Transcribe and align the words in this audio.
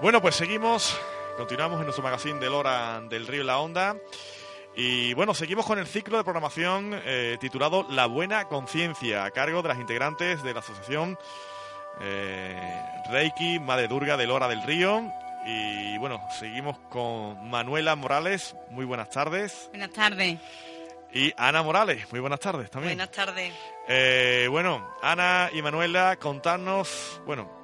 Bueno, 0.00 0.22
pues 0.22 0.36
seguimos, 0.36 0.96
continuamos 1.36 1.80
en 1.80 1.86
nuestro 1.86 2.04
magazine 2.04 2.38
de 2.38 2.48
Lora 2.48 3.00
del 3.00 3.26
Río 3.26 3.42
y 3.42 3.44
la 3.44 3.58
Onda. 3.58 3.96
Y 4.76 5.12
bueno, 5.14 5.34
seguimos 5.34 5.66
con 5.66 5.80
el 5.80 5.88
ciclo 5.88 6.18
de 6.18 6.22
programación 6.22 6.92
eh, 7.04 7.36
titulado 7.40 7.84
La 7.90 8.06
Buena 8.06 8.44
Conciencia, 8.44 9.24
a 9.24 9.32
cargo 9.32 9.60
de 9.60 9.68
las 9.68 9.78
integrantes 9.78 10.40
de 10.44 10.54
la 10.54 10.60
asociación 10.60 11.18
eh, 12.00 12.80
Reiki 13.10 13.58
Madre 13.58 13.88
Durga 13.88 14.16
de 14.16 14.28
Lora 14.28 14.46
del 14.46 14.62
Río. 14.62 15.02
Y 15.44 15.98
bueno, 15.98 16.20
seguimos 16.38 16.78
con 16.90 17.50
Manuela 17.50 17.96
Morales. 17.96 18.54
Muy 18.70 18.84
buenas 18.84 19.10
tardes. 19.10 19.66
Buenas 19.70 19.90
tardes. 19.90 20.38
Y 21.12 21.32
Ana 21.36 21.64
Morales. 21.64 22.06
Muy 22.12 22.20
buenas 22.20 22.38
tardes 22.38 22.70
también. 22.70 22.96
Buenas 22.96 23.10
tardes. 23.10 23.52
Eh, 23.88 24.46
bueno, 24.48 24.94
Ana 25.02 25.50
y 25.52 25.60
Manuela, 25.60 26.16
contarnos, 26.20 27.20
bueno, 27.26 27.57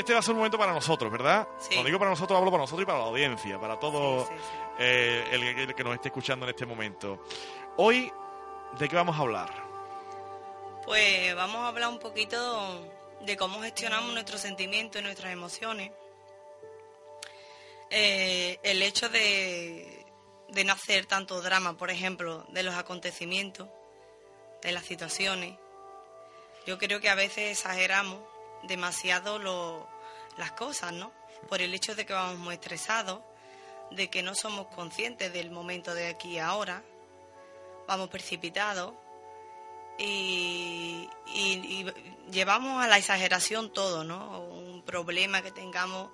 este 0.00 0.12
va 0.12 0.18
a 0.18 0.22
ser 0.22 0.32
un 0.32 0.38
momento 0.38 0.58
para 0.58 0.72
nosotros, 0.72 1.10
¿verdad? 1.10 1.46
Sí. 1.58 1.68
Cuando 1.70 1.86
digo 1.86 1.98
para 1.98 2.10
nosotros, 2.10 2.36
hablo 2.38 2.50
para 2.50 2.62
nosotros 2.64 2.82
y 2.82 2.86
para 2.86 2.98
la 2.98 3.04
audiencia, 3.04 3.58
para 3.60 3.78
todo 3.78 4.26
Sí, 4.26 4.32
sí, 4.34 4.40
sí. 4.40 4.56
eh, 4.80 5.24
el, 5.32 5.42
el 5.42 5.74
que 5.74 5.84
nos 5.84 5.94
esté 5.94 6.08
escuchando 6.08 6.44
en 6.46 6.50
este 6.50 6.66
momento. 6.66 7.22
Hoy, 7.76 8.12
¿de 8.78 8.88
qué 8.88 8.96
vamos 8.96 9.16
a 9.16 9.20
hablar? 9.20 9.50
Pues 10.84 11.34
vamos 11.36 11.56
a 11.56 11.68
hablar 11.68 11.88
un 11.90 11.98
poquito 11.98 12.80
de 13.20 13.36
cómo 13.36 13.60
gestionamos 13.62 14.12
nuestros 14.12 14.40
sentimientos 14.40 15.00
y 15.00 15.04
nuestras 15.04 15.32
emociones. 15.32 15.92
Eh, 17.90 18.58
el 18.62 18.82
hecho 18.82 19.08
de, 19.08 20.06
de 20.48 20.64
no 20.64 20.72
hacer 20.72 21.06
tanto 21.06 21.40
drama, 21.42 21.76
por 21.76 21.90
ejemplo, 21.90 22.44
de 22.50 22.62
los 22.62 22.74
acontecimientos, 22.74 23.68
de 24.62 24.72
las 24.72 24.84
situaciones. 24.84 25.58
Yo 26.66 26.78
creo 26.78 27.00
que 27.00 27.08
a 27.08 27.14
veces 27.14 27.50
exageramos 27.58 28.18
demasiado 28.64 29.38
lo- 29.38 29.88
las 30.36 30.52
cosas, 30.52 30.92
¿no? 30.92 31.12
Por 31.48 31.60
el 31.62 31.74
hecho 31.74 31.94
de 31.94 32.04
que 32.06 32.12
vamos 32.12 32.38
muy 32.38 32.54
estresados, 32.54 33.20
de 33.90 34.08
que 34.08 34.22
no 34.22 34.34
somos 34.34 34.66
conscientes 34.68 35.32
del 35.32 35.50
momento 35.50 35.94
de 35.94 36.08
aquí 36.08 36.32
y 36.34 36.38
ahora, 36.38 36.82
vamos 37.88 38.08
precipitados 38.08 38.94
y, 39.98 41.08
y- 41.34 41.86
llevamos 42.30 42.82
a 42.82 42.88
la 42.88 42.98
exageración 42.98 43.72
todo, 43.72 44.04
¿no? 44.04 44.40
Un 44.48 44.82
problema 44.82 45.42
que 45.42 45.50
tengamos, 45.50 46.10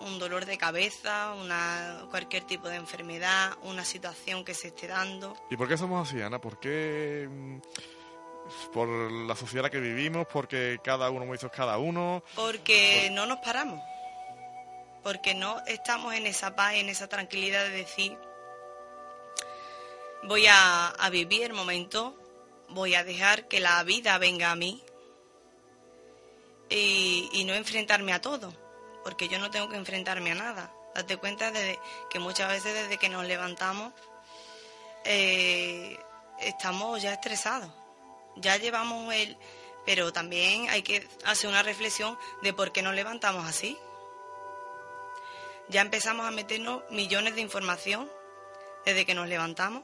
un 0.00 0.18
dolor 0.18 0.44
de 0.44 0.58
cabeza, 0.58 1.34
una, 1.40 2.06
cualquier 2.10 2.44
tipo 2.44 2.68
de 2.68 2.76
enfermedad, 2.76 3.56
una 3.62 3.84
situación 3.84 4.44
que 4.44 4.52
se 4.54 4.68
esté 4.68 4.88
dando. 4.88 5.36
¿Y 5.50 5.56
por 5.56 5.68
qué 5.68 5.76
somos 5.78 6.08
así, 6.08 6.20
Ana? 6.20 6.40
¿Por 6.40 6.58
qué? 6.58 7.28
¿Por 8.72 8.88
la 8.88 9.34
sociedad 9.34 9.60
en 9.60 9.62
la 9.62 9.70
que 9.70 9.80
vivimos? 9.80 10.26
¿Porque 10.26 10.78
cada 10.82 11.10
uno 11.10 11.20
como 11.20 11.34
hizo 11.34 11.50
cada 11.50 11.78
uno? 11.78 12.22
Porque 12.34 13.08
no 13.12 13.26
nos 13.26 13.38
paramos, 13.38 13.80
porque 15.02 15.34
no 15.34 15.60
estamos 15.66 16.14
en 16.14 16.26
esa 16.26 16.54
paz, 16.54 16.74
en 16.74 16.88
esa 16.88 17.08
tranquilidad 17.08 17.64
de 17.64 17.70
decir, 17.70 18.18
voy 20.24 20.46
a, 20.46 20.88
a 20.88 21.10
vivir 21.10 21.44
el 21.44 21.52
momento, 21.52 22.14
voy 22.68 22.94
a 22.94 23.04
dejar 23.04 23.48
que 23.48 23.60
la 23.60 23.82
vida 23.84 24.18
venga 24.18 24.50
a 24.50 24.56
mí 24.56 24.82
y, 26.68 27.28
y 27.32 27.44
no 27.44 27.54
enfrentarme 27.54 28.12
a 28.12 28.20
todo, 28.20 28.52
porque 29.02 29.28
yo 29.28 29.38
no 29.38 29.50
tengo 29.50 29.68
que 29.68 29.76
enfrentarme 29.76 30.32
a 30.32 30.34
nada. 30.34 30.72
Date 30.94 31.16
cuenta 31.16 31.50
de 31.50 31.78
que 32.08 32.18
muchas 32.20 32.48
veces 32.48 32.72
desde 32.74 32.98
que 32.98 33.08
nos 33.08 33.24
levantamos 33.24 33.92
eh, 35.04 35.98
estamos 36.40 37.02
ya 37.02 37.12
estresados, 37.12 37.70
ya 38.36 38.56
llevamos 38.56 39.12
el... 39.14 39.36
Pero 39.86 40.12
también 40.14 40.68
hay 40.70 40.82
que 40.82 41.06
hacer 41.26 41.50
una 41.50 41.62
reflexión 41.62 42.18
de 42.42 42.54
por 42.54 42.72
qué 42.72 42.80
nos 42.80 42.94
levantamos 42.94 43.46
así. 43.46 43.76
Ya 45.68 45.80
empezamos 45.82 46.26
a 46.26 46.30
meternos 46.30 46.82
millones 46.90 47.34
de 47.34 47.40
información 47.42 48.10
desde 48.86 49.04
que 49.04 49.14
nos 49.14 49.28
levantamos. 49.28 49.82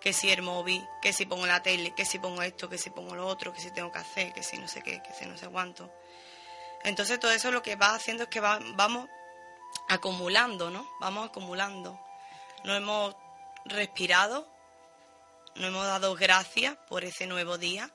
Que 0.00 0.12
si 0.12 0.30
el 0.30 0.42
móvil, 0.42 0.86
que 1.00 1.12
si 1.12 1.26
pongo 1.26 1.46
la 1.46 1.62
tele, 1.62 1.94
que 1.94 2.04
si 2.04 2.18
pongo 2.18 2.42
esto, 2.42 2.68
que 2.68 2.76
si 2.76 2.90
pongo 2.90 3.14
lo 3.14 3.26
otro, 3.26 3.52
que 3.52 3.60
si 3.60 3.70
tengo 3.70 3.90
que 3.92 3.98
hacer, 4.00 4.32
que 4.32 4.42
si 4.42 4.58
no 4.58 4.66
sé 4.68 4.82
qué, 4.82 5.00
que 5.02 5.12
si 5.14 5.24
no 5.26 5.38
sé 5.38 5.48
cuánto. 5.48 5.90
Entonces 6.82 7.20
todo 7.20 7.30
eso 7.30 7.50
lo 7.52 7.62
que 7.62 7.76
va 7.76 7.94
haciendo 7.94 8.24
es 8.24 8.28
que 8.28 8.40
va- 8.40 8.58
vamos 8.74 9.08
acumulando, 9.88 10.70
¿no? 10.70 10.90
Vamos 11.00 11.28
acumulando. 11.28 11.98
No 12.64 12.74
hemos 12.74 13.14
respirado, 13.64 14.48
no 15.56 15.66
hemos 15.66 15.86
dado 15.86 16.14
gracias 16.14 16.76
por 16.88 17.04
ese 17.04 17.26
nuevo 17.26 17.58
día. 17.58 17.90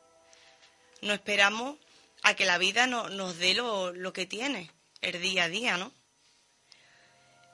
No 1.02 1.14
esperamos 1.14 1.78
a 2.24 2.34
que 2.36 2.46
la 2.46 2.58
vida 2.58 2.88
no- 2.88 3.10
nos 3.10 3.38
dé 3.38 3.54
lo, 3.54 3.92
lo 3.94 4.14
que 4.14 4.26
tiene, 4.26 4.72
el 5.02 5.22
día 5.22 5.44
a 5.44 5.48
día, 5.50 5.78
¿no? 5.78 5.92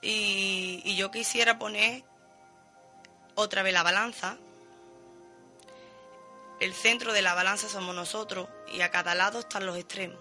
Y, 0.02 0.82
y 0.84 0.96
yo 0.96 1.10
quisiera 1.10 1.58
poner 1.58 2.04
otra 3.34 3.62
vez 3.62 3.72
la 3.72 3.82
balanza. 3.82 4.36
El 6.60 6.72
centro 6.74 7.12
de 7.12 7.22
la 7.22 7.34
balanza 7.34 7.68
somos 7.68 7.94
nosotros 7.94 8.48
y 8.72 8.80
a 8.80 8.90
cada 8.90 9.14
lado 9.14 9.40
están 9.40 9.66
los 9.66 9.76
extremos. 9.76 10.18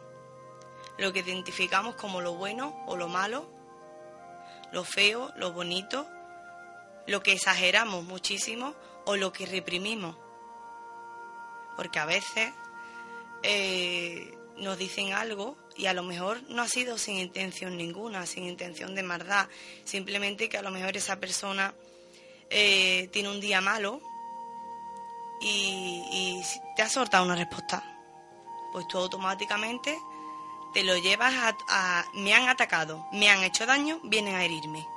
Lo 0.98 1.12
que 1.14 1.20
identificamos 1.20 1.96
como 1.96 2.22
lo 2.22 2.34
bueno 2.36 2.84
o 2.88 2.96
lo 2.98 3.08
malo, 3.08 3.50
lo 4.72 4.84
feo, 4.84 5.32
lo 5.38 5.52
bonito, 5.54 6.08
lo 7.08 7.22
que 7.22 7.34
exageramos 7.34 8.04
muchísimo 8.04 8.76
o 9.06 9.16
lo 9.16 9.32
que 9.34 9.46
reprimimos. 9.46 10.16
Porque 11.76 12.00
a 12.00 12.06
veces 12.06 12.54
eh, 13.42 14.38
nos 14.58 14.78
dicen 14.78 15.14
algo 15.14 15.58
y 15.76 15.88
a 15.88 15.94
lo 15.94 16.04
mejor 16.04 16.42
no 16.50 16.62
ha 16.62 16.68
sido 16.68 16.98
sin 16.98 17.18
intención 17.18 17.78
ninguna, 17.78 18.26
sin 18.26 18.46
intención 18.46 18.96
de 18.96 19.04
maldad, 19.04 19.48
simplemente 19.84 20.50
que 20.50 20.58
a 20.58 20.62
lo 20.62 20.72
mejor 20.72 20.96
esa 20.96 21.20
persona 21.20 21.74
eh, 22.50 23.10
tiene 23.12 23.30
un 23.30 23.40
día 23.40 23.62
malo 23.62 24.00
y, 25.42 26.42
te 26.76 26.82
ha 26.82 26.90
soltado 26.90 27.26
una 27.26 27.36
respuesta. 27.36 27.84
Pues 28.72 28.88
tú 28.88 28.98
automáticamente 28.98 29.98
te 30.74 30.84
lo 30.84 30.98
llevas 30.98 31.34
a, 31.70 32.06
me 32.14 32.34
han 32.34 32.48
atacado, 32.50 33.06
me 33.12 33.30
han 33.30 33.44
hecho 33.44 33.66
daño, 33.66 34.00
vienen 34.04 34.36
a 34.36 34.44
herirme. 34.44 34.88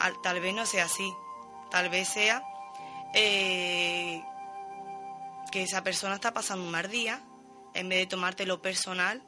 Al- 0.00 0.20
tal 0.22 0.40
vez 0.40 0.54
no 0.54 0.66
sea 0.66 0.84
así, 0.84 1.12
tal 1.70 1.88
vez 1.88 2.08
sea 2.08 2.42
eh, 3.14 4.22
que 5.50 5.62
esa 5.62 5.82
persona 5.82 6.14
está 6.14 6.32
pasando 6.32 6.64
un 6.64 6.70
mal 6.70 6.88
día, 6.90 7.20
en 7.74 7.88
vez 7.88 8.00
de 8.00 8.06
tomártelo 8.06 8.60
personal, 8.60 9.22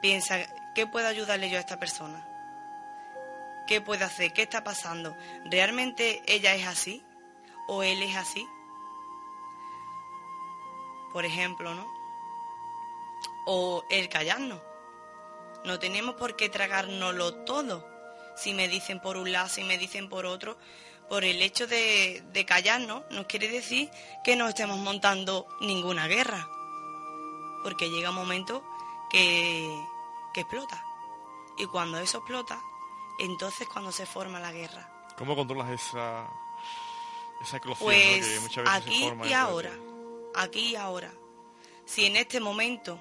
piensa, 0.00 0.38
¿qué 0.74 0.86
puedo 0.86 1.06
ayudarle 1.06 1.50
yo 1.50 1.56
a 1.56 1.60
esta 1.60 1.78
persona? 1.78 2.28
¿Qué 3.66 3.80
puede 3.80 4.04
hacer? 4.04 4.32
¿Qué 4.32 4.42
está 4.42 4.64
pasando? 4.64 5.16
¿Realmente 5.44 6.22
ella 6.26 6.54
es 6.54 6.66
así? 6.66 7.04
¿O 7.68 7.82
él 7.82 8.02
es 8.02 8.16
así? 8.16 8.46
Por 11.12 11.24
ejemplo, 11.24 11.74
¿no? 11.74 11.86
O 13.46 13.84
el 13.90 14.08
callarnos. 14.08 14.60
No 15.64 15.78
tenemos 15.78 16.16
por 16.16 16.34
qué 16.34 16.48
tragárnoslo 16.48 17.44
todo. 17.44 17.91
Si 18.36 18.54
me 18.54 18.68
dicen 18.68 19.00
por 19.00 19.16
un 19.16 19.32
lado, 19.32 19.48
si 19.48 19.62
me 19.64 19.78
dicen 19.78 20.08
por 20.08 20.26
otro, 20.26 20.56
por 21.08 21.24
el 21.24 21.42
hecho 21.42 21.66
de, 21.66 22.22
de 22.32 22.44
callarnos, 22.44 23.02
no 23.10 23.26
quiere 23.26 23.48
decir 23.48 23.90
que 24.24 24.36
no 24.36 24.48
estemos 24.48 24.78
montando 24.78 25.46
ninguna 25.60 26.06
guerra. 26.06 26.48
Porque 27.62 27.90
llega 27.90 28.10
un 28.10 28.16
momento 28.16 28.64
que, 29.10 29.68
que 30.32 30.40
explota. 30.40 30.82
Y 31.58 31.66
cuando 31.66 31.98
eso 31.98 32.18
explota, 32.18 32.60
entonces 33.20 33.68
cuando 33.68 33.92
se 33.92 34.06
forma 34.06 34.40
la 34.40 34.52
guerra. 34.52 34.88
¿Cómo 35.16 35.36
controlas 35.36 35.70
esa, 35.70 36.26
esa 37.42 37.56
eclosión 37.58 37.90
¿no? 37.90 37.94
Pues 37.94 38.26
que 38.26 38.40
muchas 38.40 38.64
veces 38.64 38.84
se 38.84 38.90
aquí 38.90 39.02
forma 39.02 39.26
y 39.26 39.28
de 39.28 39.34
ahora, 39.34 39.72
aquí 40.34 40.60
y 40.70 40.76
ahora. 40.76 41.12
Si 41.84 42.06
en 42.06 42.16
este 42.16 42.40
momento 42.40 42.98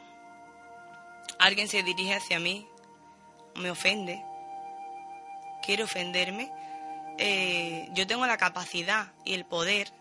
alguien 1.40 1.68
se 1.68 1.82
dirige 1.84 2.16
hacia 2.16 2.40
mí, 2.40 2.68
me 3.56 3.72
ofende, 3.72 4.24
quiere 5.62 5.84
ofenderme, 5.84 6.52
eh, 7.18 7.88
yo 7.94 8.08
tengo 8.08 8.26
la 8.26 8.38
capacidad 8.38 9.14
y 9.26 9.34
el 9.34 9.46
poder 9.46 9.92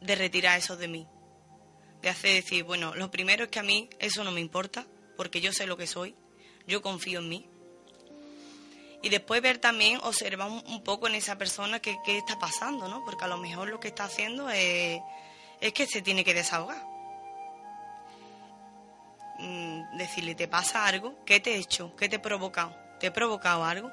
de 0.00 0.14
retirar 0.14 0.58
eso 0.58 0.76
de 0.76 0.88
mí. 0.88 1.06
De 2.02 2.08
hacer 2.08 2.34
decir, 2.34 2.64
bueno, 2.64 2.94
lo 2.94 3.10
primero 3.10 3.44
es 3.44 3.50
que 3.50 3.58
a 3.58 3.62
mí 3.62 3.88
eso 3.98 4.24
no 4.24 4.30
me 4.30 4.40
importa, 4.40 4.86
porque 5.16 5.40
yo 5.40 5.52
sé 5.52 5.66
lo 5.66 5.76
que 5.76 5.86
soy, 5.86 6.14
yo 6.66 6.82
confío 6.82 7.20
en 7.20 7.28
mí. 7.28 7.48
Y 9.02 9.10
después 9.10 9.40
ver 9.42 9.58
también, 9.58 10.00
observar 10.02 10.50
un, 10.50 10.82
poco 10.82 11.06
en 11.06 11.14
esa 11.14 11.38
persona 11.38 11.80
qué, 11.80 11.98
está 12.06 12.38
pasando, 12.38 12.88
¿no? 12.88 13.04
Porque 13.04 13.24
a 13.24 13.28
lo 13.28 13.36
mejor 13.36 13.68
lo 13.68 13.78
que 13.78 13.88
está 13.88 14.04
haciendo 14.04 14.50
es, 14.50 15.00
que 15.72 15.86
se 15.86 16.02
tiene 16.02 16.24
que 16.24 16.34
desahogar. 16.34 16.84
Mm, 19.38 19.96
decirle, 19.96 20.34
¿te 20.34 20.48
pasa 20.48 20.84
algo? 20.84 21.24
¿Qué 21.24 21.38
te 21.38 21.54
he 21.54 21.58
hecho? 21.58 21.94
¿Qué 21.94 22.08
te 22.08 22.16
he 22.16 22.18
provocado? 22.18 22.87
¿Te 22.98 23.08
he 23.08 23.10
provocado 23.10 23.64
algo? 23.64 23.90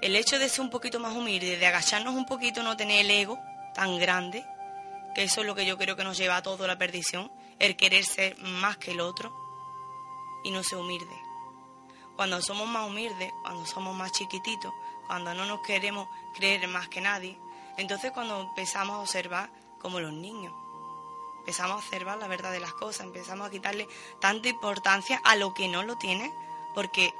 El 0.00 0.16
hecho 0.16 0.38
de 0.38 0.48
ser 0.48 0.62
un 0.62 0.70
poquito 0.70 0.98
más 0.98 1.14
humilde, 1.14 1.58
de 1.58 1.66
agacharnos 1.66 2.14
un 2.14 2.26
poquito, 2.26 2.62
no 2.62 2.76
tener 2.76 3.04
el 3.04 3.10
ego 3.10 3.38
tan 3.74 3.98
grande, 3.98 4.44
que 5.14 5.24
eso 5.24 5.40
es 5.42 5.46
lo 5.46 5.54
que 5.54 5.66
yo 5.66 5.76
creo 5.76 5.96
que 5.96 6.04
nos 6.04 6.16
lleva 6.16 6.36
a 6.36 6.42
todo 6.42 6.66
la 6.66 6.78
perdición, 6.78 7.30
el 7.58 7.76
querer 7.76 8.04
ser 8.04 8.38
más 8.38 8.78
que 8.78 8.92
el 8.92 9.00
otro 9.00 9.32
y 10.42 10.50
no 10.50 10.62
ser 10.62 10.78
humilde. 10.78 11.14
Cuando 12.16 12.40
somos 12.42 12.66
más 12.68 12.88
humildes, 12.88 13.30
cuando 13.42 13.66
somos 13.66 13.94
más 13.94 14.12
chiquititos, 14.12 14.72
cuando 15.06 15.34
no 15.34 15.44
nos 15.44 15.60
queremos 15.66 16.08
creer 16.34 16.66
más 16.68 16.88
que 16.88 17.00
nadie, 17.00 17.38
entonces 17.76 18.12
cuando 18.12 18.40
empezamos 18.40 18.96
a 18.96 19.00
observar 19.00 19.50
como 19.80 20.00
los 20.00 20.12
niños, 20.12 20.52
empezamos 21.40 21.72
a 21.72 21.78
observar 21.84 22.18
la 22.18 22.28
verdad 22.28 22.52
de 22.52 22.60
las 22.60 22.72
cosas, 22.72 23.06
empezamos 23.06 23.48
a 23.48 23.50
quitarle 23.50 23.88
tanta 24.20 24.48
importancia 24.48 25.20
a 25.24 25.36
lo 25.36 25.52
que 25.54 25.68
no 25.68 25.82
lo 25.82 25.96
tiene, 25.96 26.32
porque 26.74 27.12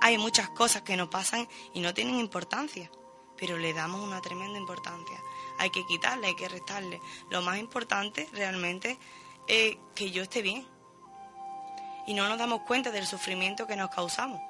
hay 0.00 0.18
muchas 0.18 0.48
cosas 0.50 0.82
que 0.82 0.96
nos 0.96 1.08
pasan 1.08 1.48
y 1.74 1.80
no 1.80 1.94
tienen 1.94 2.18
importancia, 2.18 2.90
pero 3.36 3.58
le 3.58 3.72
damos 3.72 4.00
una 4.00 4.20
tremenda 4.20 4.58
importancia. 4.58 5.20
Hay 5.58 5.70
que 5.70 5.84
quitarle, 5.86 6.28
hay 6.28 6.36
que 6.36 6.48
restarle. 6.48 7.00
Lo 7.30 7.42
más 7.42 7.58
importante 7.58 8.28
realmente 8.32 8.98
es 9.46 9.76
que 9.94 10.10
yo 10.10 10.22
esté 10.22 10.42
bien. 10.42 10.66
Y 12.06 12.14
no 12.14 12.28
nos 12.28 12.38
damos 12.38 12.62
cuenta 12.62 12.90
del 12.90 13.06
sufrimiento 13.06 13.66
que 13.66 13.76
nos 13.76 13.90
causamos. 13.90 14.40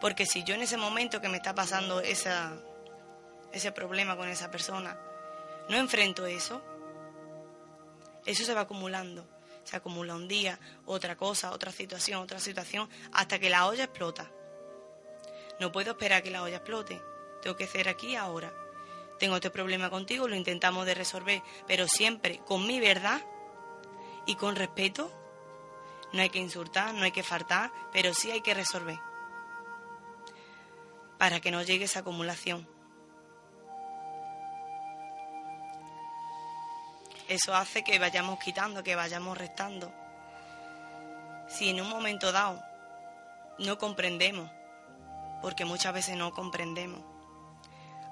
Porque 0.00 0.26
si 0.26 0.42
yo 0.44 0.54
en 0.54 0.62
ese 0.62 0.76
momento 0.76 1.20
que 1.20 1.28
me 1.28 1.36
está 1.36 1.54
pasando 1.54 2.00
ese 2.00 3.72
problema 3.74 4.16
con 4.16 4.28
esa 4.28 4.50
persona, 4.50 4.96
no 5.68 5.76
enfrento 5.76 6.26
eso, 6.26 6.62
eso 8.26 8.44
se 8.44 8.54
va 8.54 8.62
acumulando. 8.62 9.26
Se 9.64 9.76
acumula 9.76 10.14
un 10.14 10.28
día, 10.28 10.58
otra 10.86 11.16
cosa, 11.16 11.52
otra 11.52 11.72
situación, 11.72 12.20
otra 12.20 12.40
situación, 12.40 12.88
hasta 13.12 13.38
que 13.38 13.50
la 13.50 13.66
olla 13.66 13.84
explota. 13.84 14.30
No 15.60 15.70
puedo 15.70 15.92
esperar 15.92 16.22
que 16.22 16.30
la 16.30 16.42
olla 16.42 16.56
explote. 16.56 17.00
Tengo 17.40 17.56
que 17.56 17.64
hacer 17.64 17.88
aquí 17.88 18.16
ahora. 18.16 18.52
Tengo 19.18 19.36
este 19.36 19.50
problema 19.50 19.90
contigo, 19.90 20.26
lo 20.26 20.34
intentamos 20.34 20.86
de 20.86 20.94
resolver, 20.94 21.42
pero 21.66 21.86
siempre 21.86 22.38
con 22.44 22.66
mi 22.66 22.80
verdad 22.80 23.24
y 24.26 24.34
con 24.34 24.56
respeto. 24.56 25.12
No 26.12 26.20
hay 26.20 26.30
que 26.30 26.40
insultar, 26.40 26.92
no 26.94 27.04
hay 27.04 27.12
que 27.12 27.22
faltar, 27.22 27.72
pero 27.92 28.12
sí 28.14 28.30
hay 28.30 28.40
que 28.40 28.54
resolver. 28.54 28.98
Para 31.18 31.40
que 31.40 31.50
no 31.50 31.62
llegue 31.62 31.84
esa 31.84 32.00
acumulación. 32.00 32.68
Eso 37.32 37.54
hace 37.54 37.82
que 37.82 37.98
vayamos 37.98 38.38
quitando, 38.38 38.84
que 38.84 38.94
vayamos 38.94 39.38
restando. 39.38 39.90
Si 41.48 41.70
en 41.70 41.80
un 41.80 41.88
momento 41.88 42.30
dado 42.30 42.62
no 43.58 43.78
comprendemos, 43.78 44.50
porque 45.40 45.64
muchas 45.64 45.94
veces 45.94 46.14
no 46.14 46.34
comprendemos, 46.34 47.02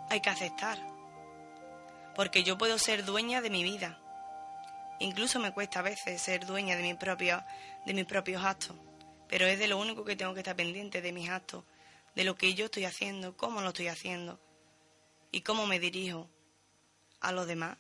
hay 0.09 0.23
que 0.23 0.31
aceptar. 0.31 0.79
Porque 2.15 2.45
yo 2.45 2.57
puedo 2.57 2.79
ser 2.79 3.05
dueña 3.05 3.43
de 3.43 3.51
mi 3.51 3.63
vida. 3.63 3.99
Incluso 5.01 5.39
me 5.39 5.53
cuesta 5.53 5.81
a 5.81 5.83
veces 5.83 6.23
ser 6.23 6.47
dueña 6.47 6.77
de, 6.77 6.83
mi 6.83 6.95
mis 7.93 8.07
propios 8.07 8.43
actos. 8.43 8.75
Pero 9.29 9.45
es 9.45 9.59
de 9.59 9.69
lo 9.69 9.77
único 9.77 10.03
que 10.03 10.17
tengo 10.17 10.33
que 10.33 10.41
estar 10.41 10.57
pendiente, 10.57 11.03
de 11.03 11.13
mis 11.13 11.29
actos, 11.29 11.65
de 12.15 12.25
lo 12.25 12.37
que 12.37 12.55
yo 12.55 12.65
estoy 12.65 12.87
haciendo, 12.87 13.37
cómo 13.37 13.61
lo 13.61 13.69
estoy 13.69 13.89
haciendo 13.89 14.41
y 15.31 15.43
cómo 15.43 15.67
me 15.67 15.79
dirijo 15.79 16.27
a 17.21 17.33
los 17.33 17.47
demás. 17.47 17.77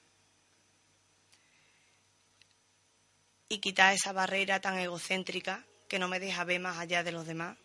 Y 3.50 3.58
quitar 3.58 3.92
esa 3.92 4.12
barrera 4.12 4.60
tan 4.60 4.78
egocéntrica 4.78 5.64
que 5.88 5.98
no 5.98 6.06
me 6.06 6.20
deja 6.20 6.44
ver 6.44 6.60
más 6.60 6.78
allá 6.78 7.02
de 7.02 7.10
los 7.10 7.26
demás. 7.26 7.58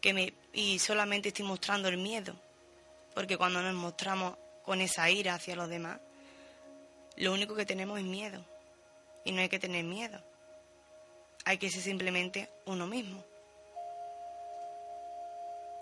Que 0.00 0.12
me, 0.12 0.34
y 0.52 0.80
solamente 0.80 1.28
estoy 1.28 1.46
mostrando 1.46 1.88
el 1.88 1.96
miedo, 1.96 2.34
porque 3.14 3.38
cuando 3.38 3.62
nos 3.62 3.72
mostramos 3.72 4.36
con 4.64 4.80
esa 4.80 5.08
ira 5.08 5.34
hacia 5.34 5.54
los 5.54 5.68
demás, 5.68 6.00
lo 7.16 7.32
único 7.32 7.54
que 7.54 7.64
tenemos 7.64 8.00
es 8.00 8.04
miedo. 8.04 8.44
Y 9.24 9.30
no 9.30 9.40
hay 9.40 9.48
que 9.48 9.60
tener 9.60 9.84
miedo. 9.84 10.20
Hay 11.44 11.56
que 11.58 11.70
ser 11.70 11.80
simplemente 11.80 12.50
uno 12.66 12.88
mismo. 12.88 13.24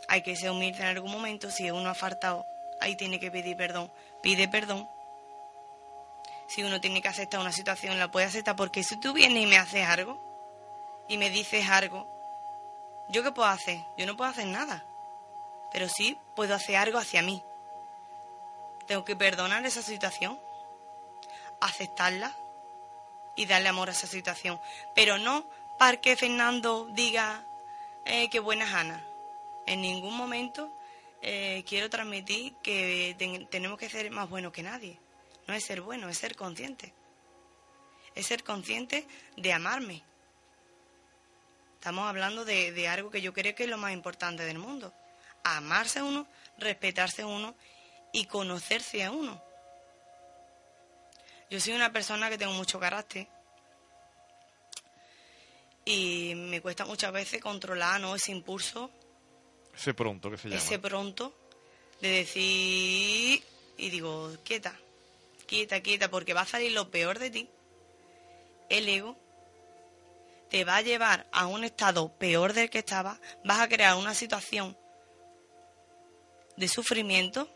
Hay 0.06 0.22
que 0.22 0.36
ser 0.36 0.50
humilde 0.50 0.82
en 0.82 0.88
algún 0.88 1.10
momento. 1.10 1.50
Si 1.50 1.70
uno 1.70 1.88
ha 1.88 1.94
faltado, 1.94 2.44
ahí 2.78 2.94
tiene 2.96 3.18
que 3.18 3.30
pedir 3.30 3.56
perdón. 3.56 3.90
Pide 4.22 4.48
perdón 4.48 4.86
si 6.52 6.62
uno 6.62 6.82
tiene 6.82 7.00
que 7.00 7.08
aceptar 7.08 7.40
una 7.40 7.50
situación, 7.50 7.99
la 7.99 8.10
puede 8.10 8.26
aceptar 8.26 8.56
porque 8.56 8.84
si 8.84 8.99
tú 8.99 9.14
vienes 9.14 9.43
y 9.43 9.46
me 9.46 9.56
haces 9.56 9.88
algo 9.88 10.20
y 11.08 11.16
me 11.16 11.31
dices 11.31 11.66
algo, 11.70 12.06
¿yo 13.08 13.22
qué 13.22 13.32
puedo 13.32 13.49
hacer? 13.49 13.78
Yo 13.96 14.04
no 14.04 14.19
puedo 14.19 14.31
hacer 14.31 14.46
nada, 14.49 14.84
pero 15.72 15.88
sí 15.88 16.19
puedo 16.37 16.54
hacer 16.54 16.76
algo 16.76 16.99
hacia 16.99 17.22
mí. 17.22 17.43
Tengo 18.87 19.02
que 19.02 19.16
perdonar 19.16 19.64
esa 19.64 19.81
situación, 19.81 20.38
aceptarla 21.62 22.37
y 23.34 23.46
darle 23.46 23.70
amor 23.70 23.88
a 23.88 23.93
esa 23.93 24.06
situación, 24.06 24.60
pero 24.94 25.16
no 25.16 25.49
para 25.78 26.02
que 26.02 26.16
Fernando 26.16 26.87
diga 26.90 27.46
eh, 28.04 28.28
qué 28.28 28.40
buena 28.40 28.66
es 28.66 28.75
Ana. 28.75 29.02
En 29.64 29.81
ningún 29.81 30.14
momento 30.14 30.70
eh, 31.22 31.64
quiero 31.66 31.88
transmitir 31.88 32.56
que 32.56 33.16
tenemos 33.50 33.78
que 33.78 33.88
ser 33.88 34.10
más 34.10 34.28
buenos 34.28 34.52
que 34.52 34.62
nadie. 34.62 35.01
No 35.46 35.54
es 35.54 35.64
ser 35.64 35.80
bueno, 35.80 36.08
es 36.08 36.18
ser 36.18 36.36
consciente. 36.36 36.94
Es 38.14 38.26
ser 38.26 38.44
consciente 38.44 39.06
de 39.36 39.52
amarme. 39.52 40.02
Estamos 41.74 42.08
hablando 42.08 42.44
de, 42.44 42.88
algo 42.88 43.10
que 43.10 43.20
yo 43.20 43.32
creo 43.32 43.54
que 43.54 43.64
es 43.64 43.68
lo 43.68 43.78
más 43.78 43.92
importante 43.92 44.44
del 44.44 44.58
mundo. 44.58 44.94
Amarse 45.42 45.98
a 45.98 46.04
uno, 46.04 46.28
respetarse 46.58 47.22
a 47.22 47.26
uno 47.26 47.56
y 48.12 48.26
conocerse 48.26 49.02
a 49.02 49.10
uno. 49.10 49.42
Yo 51.50 51.60
soy 51.60 51.72
una 51.72 51.92
persona 51.92 52.30
que 52.30 52.38
tengo 52.38 52.52
mucho 52.52 52.78
carácter 52.78 53.26
y 55.84 56.34
me 56.36 56.60
cuesta 56.60 56.84
muchas 56.84 57.12
veces 57.12 57.40
controlar 57.40 58.00
¿no? 58.00 58.14
ese 58.14 58.30
impulso. 58.30 58.90
Ese 59.75 59.92
pronto 59.92 60.30
que 60.30 60.37
se 60.37 60.49
llama. 60.49 60.62
Ese 60.62 60.78
pronto 60.78 61.34
de 62.00 62.08
decir 62.08 63.42
y 63.76 63.90
digo, 63.90 64.37
quieta, 64.44 64.78
quieta, 65.52 65.82
quieta, 65.82 66.09
porque 66.09 66.32
va 66.32 66.40
a 66.40 66.47
salir 66.47 66.73
lo 66.73 66.90
peor 66.90 67.18
de 67.18 67.28
ti, 67.28 67.50
el 68.71 68.88
ego 68.88 69.18
te 70.49 70.64
va 70.64 70.76
a 70.76 70.80
llevar 70.80 71.26
a 71.30 71.47
un 71.47 71.62
estado 71.62 72.11
peor 72.16 72.54
del 72.54 72.71
que 72.71 72.78
estaba, 72.78 73.21
vas 73.44 73.61
a 73.61 73.68
crear 73.68 73.97
una 73.97 74.14
situación 74.14 74.78
de 76.56 76.68
sufrimiento 76.68 77.50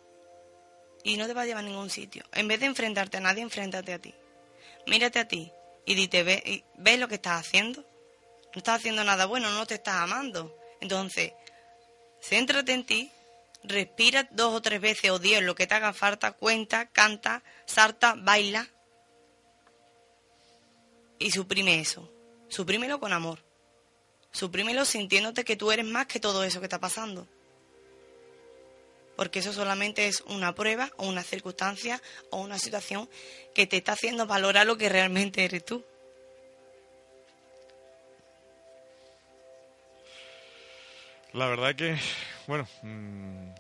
y 1.05 1.17
no 1.17 1.27
te 1.27 1.33
va 1.33 1.43
a 1.43 1.47
llevar 1.47 1.65
a 1.65 1.67
ningún 1.67 1.89
sitio. 1.89 2.23
En 2.33 2.49
vez 2.49 2.61
de 2.61 2.67
enfrentarte 2.67 3.17
a 3.17 3.21
nadie, 3.21 3.43
enfréntate 3.43 3.95
a 3.95 3.99
ti. 3.99 4.15
Mírate 4.87 5.19
a 5.19 5.27
ti 5.27 5.51
y 5.87 5.95
dite, 5.95 6.23
ve, 6.23 6.65
ves 6.75 6.99
lo 6.99 7.09
que 7.09 7.15
estás 7.15 7.47
haciendo. 7.47 7.81
No 8.53 8.59
estás 8.59 8.77
haciendo 8.77 9.05
nada 9.05 9.25
bueno, 9.25 9.51
no 9.53 9.65
te 9.65 9.77
estás 9.77 9.95
amando. 9.95 10.55
Entonces, 10.83 11.33
céntrate 12.21 12.73
en 12.75 12.85
ti 12.85 13.11
respira 13.69 14.29
dos 14.31 14.55
o 14.55 14.63
tres 14.63 14.81
veces 14.81 15.11
o 15.11 15.19
diez, 15.19 15.43
lo 15.43 15.55
que 15.55 15.67
te 15.67 15.75
haga 15.75 15.93
falta, 15.93 16.33
cuenta, 16.33 16.89
canta, 16.91 17.43
salta, 17.67 18.15
baila 18.17 18.69
y 21.19 21.31
suprime 21.31 21.81
eso. 21.81 22.11
Suprímelo 22.49 23.01
con 23.01 23.13
amor. 23.13 23.45
Suprímelo 24.33 24.85
sintiéndote 24.85 25.45
que 25.45 25.57
tú 25.57 25.73
eres 25.73 25.87
más 25.87 26.07
que 26.07 26.21
todo 26.21 26.45
eso 26.45 26.61
que 26.61 26.67
está 26.67 26.79
pasando. 26.79 27.27
Porque 29.17 29.39
eso 29.39 29.53
solamente 29.53 30.09
es 30.09 30.21
una 30.27 30.55
prueba 30.55 30.91
o 30.97 31.09
una 31.09 31.23
circunstancia 31.23 32.03
o 32.31 32.43
una 32.43 32.59
situación 32.59 33.09
que 33.55 33.67
te 33.67 33.79
está 33.79 33.93
haciendo 33.93 34.27
valorar 34.27 34.67
lo 34.67 34.77
que 34.77 34.91
realmente 34.91 35.45
eres 35.45 35.65
tú. 35.65 35.85
La 41.33 41.47
verdad 41.49 41.75
que, 41.75 41.99
bueno, 42.47 42.67
mm, 42.83 43.51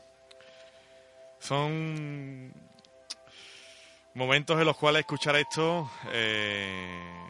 son 1.38 2.52
momentos 4.14 4.59
en 4.59 4.64
los 4.64 4.76
cuales 4.76 5.00
escuchar 5.00 5.37
esto, 5.37 5.90
eh, 6.12 7.26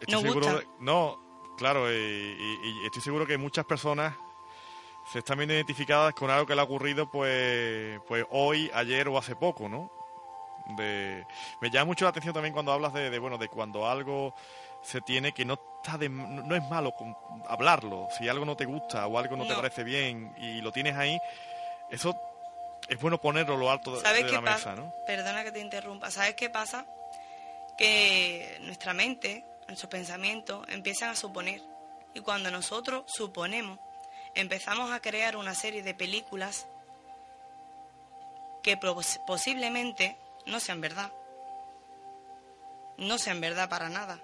estoy 0.00 0.22
seguro, 0.22 0.62
no, 0.80 1.54
claro, 1.58 1.90
y, 1.92 2.86
estoy 2.86 3.02
seguro 3.02 3.26
que 3.26 3.36
muchas 3.36 3.64
personas 3.64 4.14
se 5.12 5.18
están 5.18 5.38
viendo 5.38 5.54
identificadas 5.54 6.14
con 6.14 6.30
algo 6.30 6.46
que 6.46 6.54
le 6.54 6.60
ha 6.60 6.64
ocurrido, 6.64 7.10
pues, 7.10 7.98
pues 8.06 8.24
hoy, 8.30 8.70
ayer 8.74 9.08
o 9.08 9.18
hace 9.18 9.34
poco, 9.34 9.68
¿no? 9.68 9.90
De, 10.76 11.26
me 11.60 11.70
llama 11.70 11.86
mucho 11.86 12.04
la 12.04 12.10
atención 12.10 12.32
también 12.32 12.52
cuando 12.52 12.72
hablas 12.72 12.92
de, 12.92 13.10
de 13.10 13.18
bueno, 13.18 13.38
de 13.38 13.48
cuando 13.48 13.88
algo 13.88 14.34
se 14.82 15.00
tiene 15.00 15.32
que 15.32 15.44
no 15.44 15.54
está 15.54 15.98
no 15.98 16.54
es 16.54 16.62
malo 16.68 16.94
hablarlo. 17.46 18.08
Si 18.16 18.28
algo 18.28 18.44
no 18.44 18.56
te 18.56 18.64
gusta 18.64 19.06
o 19.06 19.18
algo 19.18 19.36
no, 19.36 19.46
te 19.46 19.54
parece 19.54 19.84
bien 19.84 20.34
y 20.38 20.60
lo 20.60 20.72
tienes 20.72 20.96
ahí, 20.96 21.18
eso 21.90 22.18
es 22.88 23.00
bueno 23.00 23.20
ponerlo 23.20 23.56
lo 23.56 23.70
alto 23.70 24.00
de, 24.00 24.22
la 24.30 24.40
mesa, 24.40 24.74
¿no? 24.74 24.94
Perdona 25.06 25.44
que 25.44 25.52
te 25.52 25.60
interrumpa. 25.60 26.10
¿Sabes 26.10 26.34
qué 26.34 26.50
pasa? 26.50 26.86
Que 27.78 28.58
nuestra 28.62 28.92
mente, 28.92 29.44
nuestros 29.66 29.90
pensamientos 29.90 30.66
empiezan 30.68 31.10
a 31.10 31.16
suponer. 31.16 31.62
Y 32.14 32.20
cuando 32.20 32.50
nosotros 32.50 33.04
suponemos, 33.06 33.78
empezamos 34.34 34.90
a 34.92 35.00
crear 35.00 35.36
una 35.36 35.54
serie 35.54 35.82
de 35.82 35.94
películas 35.94 36.66
que 38.62 38.76
posiblemente 39.26 40.18
no 40.46 40.60
sean 40.60 40.80
verdad. 40.80 41.12
No 42.98 43.16
sean 43.16 43.40
verdad 43.40 43.68
para 43.68 43.88
nada. 43.88 44.20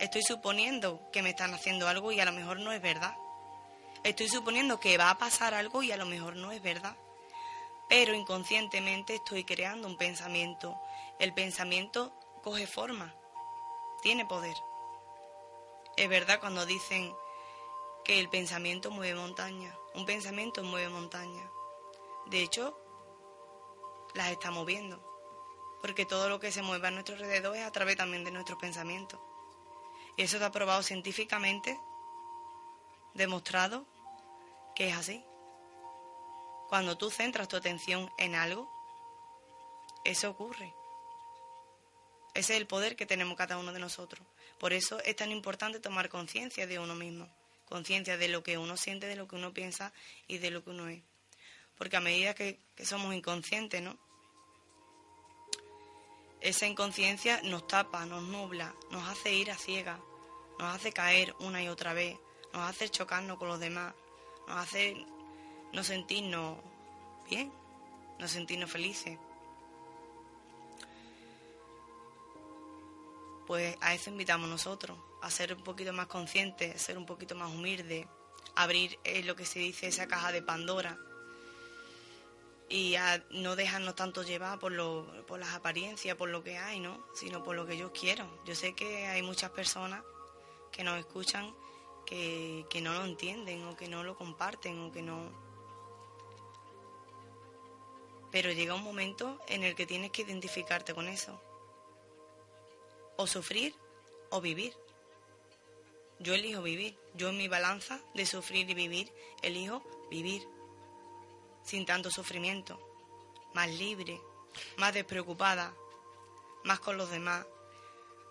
Estoy 0.00 0.22
suponiendo 0.22 1.10
que 1.12 1.22
me 1.22 1.30
están 1.30 1.54
haciendo 1.54 1.88
algo 1.88 2.12
y 2.12 2.20
a 2.20 2.24
lo 2.24 2.32
mejor 2.32 2.58
no 2.58 2.72
es 2.72 2.82
verdad. 2.82 3.16
Estoy 4.02 4.28
suponiendo 4.28 4.80
que 4.80 4.98
va 4.98 5.10
a 5.10 5.18
pasar 5.18 5.54
algo 5.54 5.82
y 5.82 5.92
a 5.92 5.96
lo 5.96 6.04
mejor 6.04 6.36
no 6.36 6.52
es 6.52 6.62
verdad. 6.62 6.96
Pero 7.88 8.14
inconscientemente 8.14 9.14
estoy 9.14 9.44
creando 9.44 9.88
un 9.88 9.96
pensamiento. 9.96 10.78
El 11.18 11.32
pensamiento 11.32 12.12
coge 12.42 12.66
forma, 12.66 13.14
tiene 14.02 14.26
poder. 14.26 14.56
Es 15.96 16.08
verdad 16.08 16.40
cuando 16.40 16.66
dicen 16.66 17.14
que 18.04 18.20
el 18.20 18.28
pensamiento 18.28 18.90
mueve 18.90 19.18
montaña. 19.18 19.74
Un 19.94 20.04
pensamiento 20.04 20.62
mueve 20.62 20.88
montaña. 20.88 21.48
De 22.26 22.42
hecho, 22.42 22.78
las 24.14 24.30
está 24.30 24.50
moviendo. 24.50 25.02
Porque 25.80 26.04
todo 26.04 26.28
lo 26.28 26.40
que 26.40 26.52
se 26.52 26.62
mueve 26.62 26.88
a 26.88 26.90
nuestro 26.90 27.14
alrededor 27.14 27.56
es 27.56 27.64
a 27.64 27.72
través 27.72 27.96
también 27.96 28.24
de 28.24 28.30
nuestros 28.30 28.58
pensamientos. 28.58 29.20
Y 30.16 30.22
eso 30.22 30.36
está 30.36 30.52
probado 30.52 30.82
científicamente, 30.82 31.78
demostrado 33.14 33.86
que 34.74 34.88
es 34.88 34.96
así. 34.96 35.24
Cuando 36.68 36.96
tú 36.96 37.10
centras 37.10 37.48
tu 37.48 37.56
atención 37.56 38.10
en 38.18 38.34
algo, 38.34 38.70
eso 40.04 40.30
ocurre. 40.30 40.72
Ese 42.34 42.54
es 42.54 42.60
el 42.60 42.66
poder 42.66 42.96
que 42.96 43.06
tenemos 43.06 43.36
cada 43.36 43.58
uno 43.58 43.72
de 43.72 43.78
nosotros. 43.78 44.26
Por 44.58 44.72
eso 44.72 45.00
es 45.04 45.16
tan 45.16 45.30
importante 45.30 45.78
tomar 45.78 46.08
conciencia 46.08 46.66
de 46.66 46.78
uno 46.78 46.94
mismo, 46.94 47.28
conciencia 47.66 48.16
de 48.16 48.28
lo 48.28 48.42
que 48.42 48.58
uno 48.58 48.76
siente, 48.76 49.06
de 49.06 49.16
lo 49.16 49.28
que 49.28 49.36
uno 49.36 49.52
piensa 49.52 49.92
y 50.26 50.38
de 50.38 50.50
lo 50.50 50.64
que 50.64 50.70
uno 50.70 50.88
es. 50.88 51.02
Porque 51.76 51.96
a 51.96 52.00
medida 52.00 52.34
que, 52.34 52.58
que 52.76 52.86
somos 52.86 53.14
inconscientes, 53.14 53.82
¿no? 53.82 53.98
Esa 56.44 56.66
inconsciencia 56.66 57.40
nos 57.42 57.66
tapa, 57.66 58.04
nos 58.04 58.22
nubla, 58.22 58.74
nos 58.90 59.08
hace 59.08 59.32
ir 59.32 59.50
a 59.50 59.56
ciegas, 59.56 59.98
nos 60.58 60.74
hace 60.74 60.92
caer 60.92 61.34
una 61.40 61.62
y 61.62 61.68
otra 61.68 61.94
vez, 61.94 62.18
nos 62.52 62.68
hace 62.68 62.90
chocarnos 62.90 63.38
con 63.38 63.48
los 63.48 63.58
demás, 63.58 63.94
nos 64.46 64.58
hace 64.58 65.06
no 65.72 65.82
sentirnos 65.82 66.58
bien, 67.30 67.50
no 68.18 68.28
sentirnos 68.28 68.70
felices. 68.70 69.18
Pues 73.46 73.78
a 73.80 73.94
eso 73.94 74.10
invitamos 74.10 74.46
nosotros, 74.46 74.98
a 75.22 75.30
ser 75.30 75.54
un 75.54 75.64
poquito 75.64 75.94
más 75.94 76.08
conscientes, 76.08 76.78
ser 76.82 76.98
un 76.98 77.06
poquito 77.06 77.34
más 77.34 77.50
humildes, 77.54 78.06
abrir 78.54 78.98
eh, 79.04 79.22
lo 79.22 79.34
que 79.34 79.46
se 79.46 79.60
dice 79.60 79.86
esa 79.86 80.06
caja 80.06 80.30
de 80.30 80.42
Pandora 80.42 80.98
y 82.74 82.96
a 82.96 83.24
no 83.30 83.54
dejarnos 83.54 83.94
tanto 83.94 84.24
llevar 84.24 84.58
por, 84.58 84.72
lo, 84.72 85.06
por 85.28 85.38
las 85.38 85.54
apariencias, 85.54 86.16
por 86.16 86.28
lo 86.28 86.42
que 86.42 86.58
hay, 86.58 86.80
¿no? 86.80 87.06
Sino 87.14 87.44
por 87.44 87.54
lo 87.54 87.66
que 87.66 87.76
yo 87.76 87.92
quiero. 87.92 88.26
Yo 88.44 88.56
sé 88.56 88.74
que 88.74 89.06
hay 89.06 89.22
muchas 89.22 89.52
personas 89.52 90.02
que 90.72 90.82
nos 90.82 90.98
escuchan 90.98 91.54
que, 92.04 92.66
que 92.68 92.80
no 92.80 92.92
lo 92.92 93.04
entienden 93.04 93.64
o 93.68 93.76
que 93.76 93.86
no 93.86 94.02
lo 94.02 94.16
comparten 94.16 94.80
o 94.80 94.90
que 94.90 95.02
no... 95.02 95.30
Pero 98.32 98.50
llega 98.50 98.74
un 98.74 98.82
momento 98.82 99.38
en 99.46 99.62
el 99.62 99.76
que 99.76 99.86
tienes 99.86 100.10
que 100.10 100.22
identificarte 100.22 100.94
con 100.94 101.06
eso. 101.06 101.40
O 103.16 103.28
sufrir 103.28 103.72
o 104.30 104.40
vivir. 104.40 104.74
Yo 106.18 106.34
elijo 106.34 106.60
vivir. 106.60 106.98
Yo 107.14 107.28
en 107.28 107.36
mi 107.36 107.46
balanza 107.46 108.00
de 108.14 108.26
sufrir 108.26 108.68
y 108.68 108.74
vivir, 108.74 109.12
elijo 109.42 109.84
vivir 110.10 110.44
sin 111.64 111.86
tanto 111.86 112.10
sufrimiento, 112.10 112.78
más 113.54 113.68
libre, 113.68 114.20
más 114.76 114.94
despreocupada, 114.94 115.74
más 116.64 116.80
con 116.80 116.96
los 116.96 117.10
demás, 117.10 117.46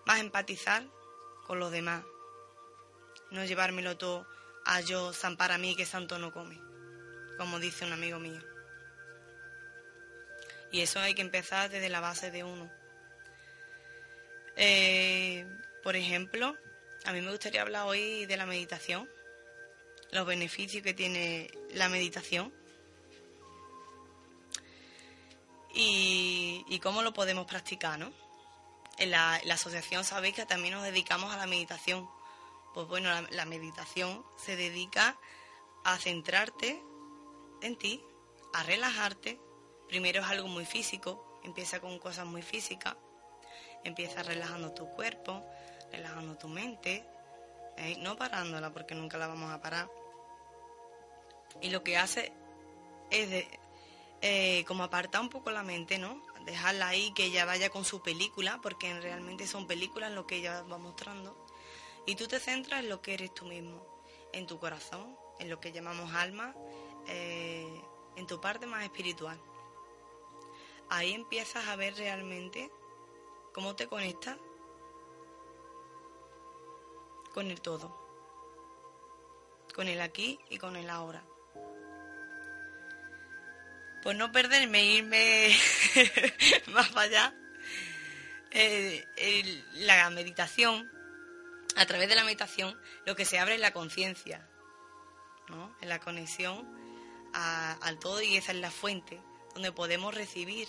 más 0.06 0.20
empatizar 0.20 0.84
con 1.46 1.58
los 1.58 1.70
demás, 1.70 2.04
no 3.30 3.44
llevármelo 3.44 3.96
todo 3.96 4.26
a 4.64 4.80
yo 4.80 5.12
san 5.12 5.36
para 5.36 5.58
mí 5.58 5.76
que 5.76 5.86
santo 5.86 6.18
no 6.18 6.32
come, 6.32 6.58
como 7.36 7.58
dice 7.58 7.84
un 7.84 7.92
amigo 7.92 8.18
mío. 8.18 8.40
Y 10.72 10.80
eso 10.80 11.00
hay 11.00 11.14
que 11.14 11.22
empezar 11.22 11.70
desde 11.70 11.88
la 11.88 12.00
base 12.00 12.30
de 12.30 12.42
uno. 12.44 12.70
Eh, 14.56 15.46
por 15.82 15.96
ejemplo, 15.96 16.56
a 17.04 17.12
mí 17.12 17.20
me 17.20 17.30
gustaría 17.30 17.62
hablar 17.62 17.86
hoy 17.86 18.26
de 18.26 18.36
la 18.36 18.46
meditación, 18.46 19.08
los 20.10 20.26
beneficios 20.26 20.82
que 20.82 20.94
tiene 20.94 21.50
la 21.74 21.88
meditación 21.88 22.52
y, 25.74 26.78
cómo 26.82 27.02
lo 27.02 27.12
podemos 27.12 27.46
practicar, 27.46 27.98
¿no? 27.98 28.12
En 28.98 29.10
la, 29.10 29.34
asociación 29.50 30.04
sabéis 30.04 30.34
que 30.34 30.46
también 30.46 30.74
nos 30.74 30.84
dedicamos 30.84 31.32
a 31.32 31.36
la 31.36 31.46
meditación. 31.46 32.08
Pues 32.72 32.86
bueno, 32.86 33.10
la, 33.30 33.44
meditación 33.44 34.24
se 34.36 34.56
dedica 34.56 35.16
a 35.84 35.98
centrarte 35.98 36.80
en 37.62 37.76
ti, 37.76 38.02
a 38.52 38.62
relajarte. 38.62 39.40
Primero 39.88 40.22
es 40.22 40.28
algo 40.28 40.48
muy 40.48 40.64
físico, 40.64 41.40
empieza 41.44 41.80
con 41.80 41.98
cosas 41.98 42.26
muy 42.26 42.42
físicas. 42.42 42.96
Empieza 43.82 44.22
relajando 44.22 44.72
tu 44.72 44.88
cuerpo, 44.90 45.44
relajando 45.92 46.38
tu 46.38 46.48
mente, 46.48 47.04
¿eh? 47.76 47.96
no 47.98 48.16
parándola 48.16 48.72
porque 48.72 48.94
nunca 48.94 49.18
la 49.18 49.26
vamos 49.26 49.50
a 49.50 49.60
parar. 49.60 49.90
Y 51.60 51.70
lo 51.70 51.84
que 51.84 51.98
hace 51.98 52.32
es 53.10 53.30
de, 53.30 53.60
eh, 54.22 54.64
como 54.66 54.84
apartar 54.84 55.20
un 55.20 55.28
poco 55.28 55.50
la 55.50 55.62
mente, 55.62 55.98
¿no? 55.98 56.22
Dejarla 56.44 56.88
ahí, 56.88 57.12
que 57.12 57.24
ella 57.24 57.44
vaya 57.44 57.70
con 57.70 57.84
su 57.84 58.02
película, 58.02 58.60
porque 58.62 58.98
realmente 59.00 59.46
son 59.46 59.66
películas 59.66 60.12
lo 60.12 60.26
que 60.26 60.36
ella 60.36 60.62
va 60.62 60.78
mostrando. 60.78 61.36
Y 62.06 62.16
tú 62.16 62.26
te 62.26 62.40
centras 62.40 62.80
en 62.80 62.88
lo 62.88 63.00
que 63.00 63.14
eres 63.14 63.34
tú 63.34 63.46
mismo, 63.46 63.84
en 64.32 64.46
tu 64.46 64.58
corazón, 64.58 65.16
en 65.38 65.50
lo 65.50 65.60
que 65.60 65.72
llamamos 65.72 66.12
alma, 66.14 66.54
eh, 67.06 67.82
en 68.16 68.26
tu 68.26 68.40
parte 68.40 68.66
más 68.66 68.84
espiritual. 68.84 69.40
Ahí 70.90 71.12
empiezas 71.12 71.66
a 71.66 71.76
ver 71.76 71.94
realmente 71.96 72.70
cómo 73.52 73.74
te 73.74 73.86
conectas 73.86 74.38
con 77.32 77.50
el 77.50 77.60
todo, 77.60 77.96
con 79.74 79.88
el 79.88 80.00
aquí 80.00 80.38
y 80.50 80.58
con 80.58 80.76
el 80.76 80.88
ahora 80.90 81.24
pues 84.04 84.18
no 84.18 84.30
perderme, 84.30 84.84
irme 84.84 85.56
más 86.68 86.90
para 86.90 87.06
allá, 87.06 87.34
la 89.76 90.10
meditación, 90.10 90.90
a 91.74 91.86
través 91.86 92.10
de 92.10 92.14
la 92.14 92.22
meditación, 92.22 92.78
lo 93.06 93.16
que 93.16 93.24
se 93.24 93.38
abre 93.38 93.54
es 93.54 93.60
la 93.60 93.72
conciencia, 93.72 94.46
¿no? 95.48 95.74
En 95.80 95.88
la 95.88 96.00
conexión 96.00 96.84
al 97.32 97.98
todo 97.98 98.22
y 98.22 98.36
esa 98.36 98.52
es 98.52 98.58
la 98.58 98.70
fuente 98.70 99.20
donde 99.54 99.72
podemos 99.72 100.14
recibir. 100.14 100.68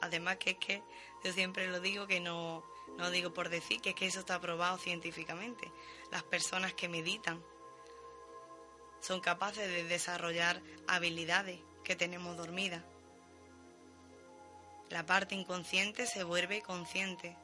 Además 0.00 0.36
que 0.36 0.50
es 0.50 0.58
que 0.58 0.82
yo 1.24 1.32
siempre 1.32 1.66
lo 1.66 1.80
digo 1.80 2.06
que 2.06 2.20
no, 2.20 2.64
no 2.96 3.10
digo 3.10 3.34
por 3.34 3.48
decir, 3.48 3.80
que 3.80 3.90
es 3.90 3.96
que 3.96 4.06
eso 4.06 4.20
está 4.20 4.40
probado 4.40 4.78
científicamente. 4.78 5.70
Las 6.12 6.22
personas 6.22 6.72
que 6.74 6.88
meditan 6.88 7.42
son 9.00 9.20
capaces 9.20 9.68
de 9.68 9.84
desarrollar 9.84 10.62
habilidades 10.86 11.60
que 11.86 11.94
tenemos 11.94 12.36
dormida. 12.36 12.82
La 14.90 15.06
parte 15.06 15.36
inconsciente 15.36 16.06
se 16.06 16.24
vuelve 16.24 16.60
consciente. 16.60 17.36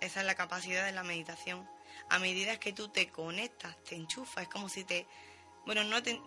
Esa 0.00 0.20
es 0.20 0.26
la 0.26 0.34
capacidad 0.34 0.86
de 0.86 0.92
la 0.92 1.02
meditación. 1.02 1.68
A 2.08 2.18
medida 2.18 2.58
que 2.58 2.72
tú 2.72 2.88
te 2.88 3.10
conectas, 3.10 3.76
te 3.84 3.96
enchufas, 3.96 4.44
es 4.44 4.48
como 4.48 4.70
si 4.70 4.84
te... 4.84 5.06
Bueno, 5.66 5.84
no 5.84 6.02
te... 6.02 6.18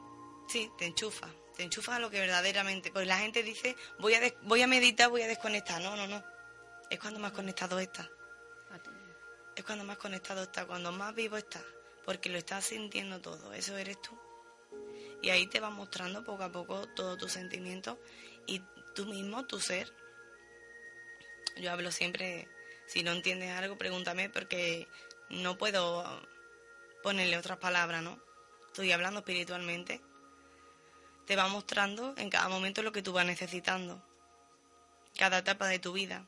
Sí, 0.47 0.69
te 0.77 0.85
enchufas, 0.85 1.31
te 1.55 1.63
enchufas 1.63 1.95
a 1.95 1.99
lo 1.99 2.11
que 2.11 2.19
verdaderamente... 2.19 2.91
Pues 2.91 3.07
la 3.07 3.17
gente 3.17 3.41
dice, 3.41 3.75
voy 3.99 4.13
a, 4.13 4.21
voy 4.43 4.61
a 4.61 4.67
meditar, 4.67 5.09
voy 5.09 5.23
a 5.23 5.27
desconectar. 5.27 5.81
No, 5.81 5.95
no, 5.95 6.05
no. 6.05 6.23
Es 6.91 6.99
cuando 6.99 7.19
más 7.19 7.31
conectado 7.31 7.79
está. 7.79 8.07
Es 9.55 9.63
cuando 9.63 9.85
más 9.85 9.97
conectado 9.97 10.43
está, 10.43 10.67
cuando 10.67 10.91
más 10.91 11.15
vivo 11.15 11.35
está, 11.35 11.61
porque 12.05 12.29
lo 12.29 12.37
estás 12.37 12.65
sintiendo 12.65 13.19
todo. 13.21 13.53
Eso 13.53 13.75
eres 13.75 13.99
tú. 14.01 14.15
Y 15.21 15.29
ahí 15.29 15.47
te 15.47 15.59
va 15.59 15.69
mostrando 15.69 16.23
poco 16.23 16.43
a 16.43 16.51
poco 16.51 16.87
todos 16.89 17.17
tus 17.17 17.31
sentimientos 17.31 17.97
y 18.47 18.61
tú 18.95 19.05
mismo, 19.05 19.45
tu 19.45 19.59
ser. 19.59 19.91
Yo 21.57 21.71
hablo 21.71 21.91
siempre, 21.91 22.47
Si 22.87 23.03
no 23.03 23.11
entiendes 23.11 23.51
algo, 23.51 23.77
pregúntame 23.77 24.29
porque 24.29 24.87
no 25.29 25.57
puedo 25.57 26.03
ponerle 27.03 27.37
otras 27.37 27.57
palabras, 27.57 28.03
¿no? 28.03 28.19
Estoy 28.67 28.91
hablando 28.91 29.19
espiritualmente. 29.19 30.01
Te 31.25 31.35
va 31.35 31.47
mostrando 31.47 32.13
en 32.17 32.29
cada 32.29 32.49
momento 32.49 32.81
lo 32.81 32.91
que 32.91 33.01
tú 33.01 33.13
vas 33.13 33.25
necesitando. 33.25 34.03
Cada 35.17 35.39
etapa 35.39 35.67
de 35.67 35.79
tu 35.79 35.93
vida. 35.93 36.27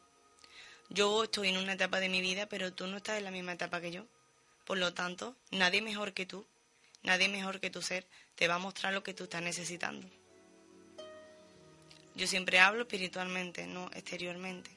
Yo 0.89 1.23
estoy 1.23 1.49
en 1.49 1.57
una 1.57 1.73
etapa 1.73 1.99
de 1.99 2.09
mi 2.09 2.21
vida, 2.21 2.47
pero 2.47 2.73
tú 2.73 2.87
no 2.87 2.97
estás 2.97 3.17
en 3.17 3.23
la 3.23 3.31
misma 3.31 3.53
etapa 3.53 3.81
que 3.81 3.91
yo. 3.91 4.05
Por 4.65 4.77
lo 4.77 4.93
tanto, 4.93 5.35
nadie 5.51 5.81
mejor 5.81 6.13
que 6.13 6.25
tú, 6.25 6.45
nadie 7.03 7.29
mejor 7.29 7.59
que 7.59 7.69
tu 7.69 7.81
ser, 7.81 8.07
te 8.35 8.47
va 8.47 8.55
a 8.55 8.59
mostrar 8.59 8.93
lo 8.93 9.03
que 9.03 9.13
tú 9.13 9.25
estás 9.25 9.41
necesitando. 9.41 10.09
Yo 12.15 12.27
siempre 12.27 12.59
hablo 12.59 12.83
espiritualmente, 12.83 13.65
no 13.67 13.89
exteriormente. 13.93 14.71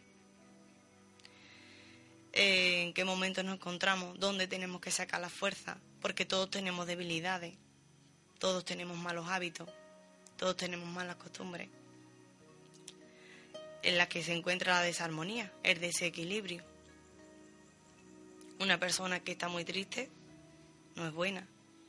Eh, 2.32 2.82
en 2.82 2.92
qué 2.92 3.04
momento 3.04 3.42
nos 3.42 3.54
encontramos, 3.54 4.18
dónde 4.18 4.46
tenemos 4.46 4.80
que 4.80 4.90
sacar 4.90 5.20
la 5.20 5.30
fuerza, 5.30 5.78
porque 6.00 6.26
todos 6.26 6.50
tenemos 6.50 6.86
debilidades, 6.86 7.54
todos 8.38 8.64
tenemos 8.64 8.98
malos 8.98 9.28
hábitos, 9.28 9.68
todos 10.36 10.56
tenemos 10.56 10.88
malas 10.88 11.16
costumbres, 11.16 11.68
en 13.82 13.96
la 13.96 14.08
que 14.08 14.22
se 14.22 14.34
encuentra 14.34 14.74
la 14.74 14.82
desarmonía, 14.82 15.52
el 15.62 15.80
desequilibrio. 15.80 16.62
Una 18.58 18.78
persona 18.78 19.20
que 19.20 19.32
está 19.32 19.48
muy 19.48 19.64
triste 19.64 20.10
no 20.94 21.06
es 21.06 21.12
buena, 21.12 21.46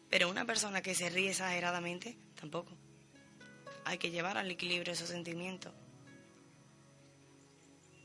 pero 0.09 0.29
una 0.29 0.45
persona 0.45 0.81
que 0.81 0.95
se 0.95 1.09
ríe 1.09 1.31
exageradamente 1.31 2.17
tampoco 2.39 2.77
hay 3.87 3.97
que 3.97 4.11
llevar 4.11 4.37
al 4.37 4.51
equilibrio 4.51 4.91
esos 4.91 5.07
sentimientos. 5.07 5.73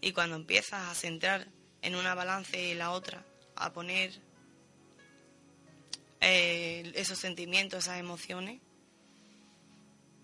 Y 0.01 0.13
cuando 0.13 0.37
empiezas 0.37 0.89
a 0.89 0.95
centrar 0.95 1.49
en 1.83 1.97
una 1.97 2.15
balance 2.15 2.71
y 2.71 2.75
la 2.75 2.93
otra, 2.93 3.27
a 3.57 3.73
poner 3.73 4.13
eh, 6.21 6.93
esos 6.95 7.19
sentimientos, 7.19 7.85
esas 7.85 7.99
emociones, 7.99 8.61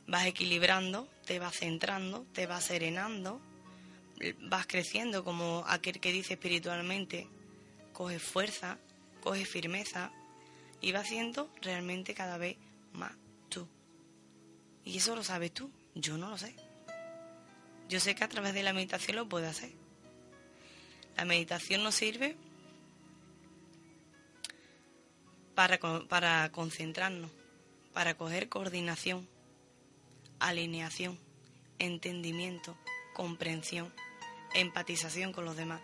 vas 0.07 0.27
equilibrando, 0.27 1.09
te 1.27 1.41
vas 1.41 1.57
centrando, 1.57 2.25
te 2.33 2.47
vas 2.47 2.65
serenando, 2.65 3.41
vas 4.43 4.67
creciendo 4.69 5.25
como 5.25 5.65
aquel 5.67 5.99
que 5.99 6.13
dice 6.13 6.35
espiritualmente, 6.35 7.27
coge 7.93 8.21
fuerza, 8.21 8.79
coge 9.23 9.45
firmeza 9.45 10.13
y 10.81 10.93
va 10.93 11.03
realmente 11.63 12.15
cada 12.15 12.39
vez 12.39 12.57
más 12.93 13.13
y 14.89 14.97
eso 14.97 15.15
lo 15.15 15.23
sabes 15.23 15.53
tú, 15.53 15.71
yo 15.95 16.17
no 16.17 16.31
lo 16.31 16.39
sé. 16.39 16.55
Yo 17.91 18.01
sé 18.01 18.15
que 18.15 18.25
a 18.25 18.29
través 18.29 18.55
de 18.55 18.63
la 18.63 18.73
meditación 18.73 19.17
lo 19.17 19.29
puedo 19.29 19.47
hacer. 19.47 19.71
La 21.15 21.27
meditación 21.27 21.83
nos 21.83 21.95
sirve 21.95 22.37
para, 25.55 25.79
para 26.09 26.51
concentrarnos, 26.53 27.31
para 27.93 28.17
coger 28.17 28.49
coordinación, 28.49 29.29
alineación, 30.39 31.19
entendimiento, 31.79 32.75
comprensión, 33.13 33.93
empatización 34.55 35.35
con 35.35 35.45
los 35.45 35.59
demás. 35.59 35.83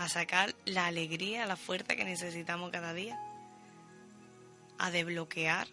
A 0.00 0.08
sacar 0.08 0.54
la 0.64 0.86
alegría, 0.86 1.44
la 1.44 1.56
fuerza 1.56 1.94
que 1.94 2.06
necesitamos 2.06 2.70
cada 2.70 2.94
día. 2.94 3.20
A 4.78 4.90
desbloquear 4.90 5.68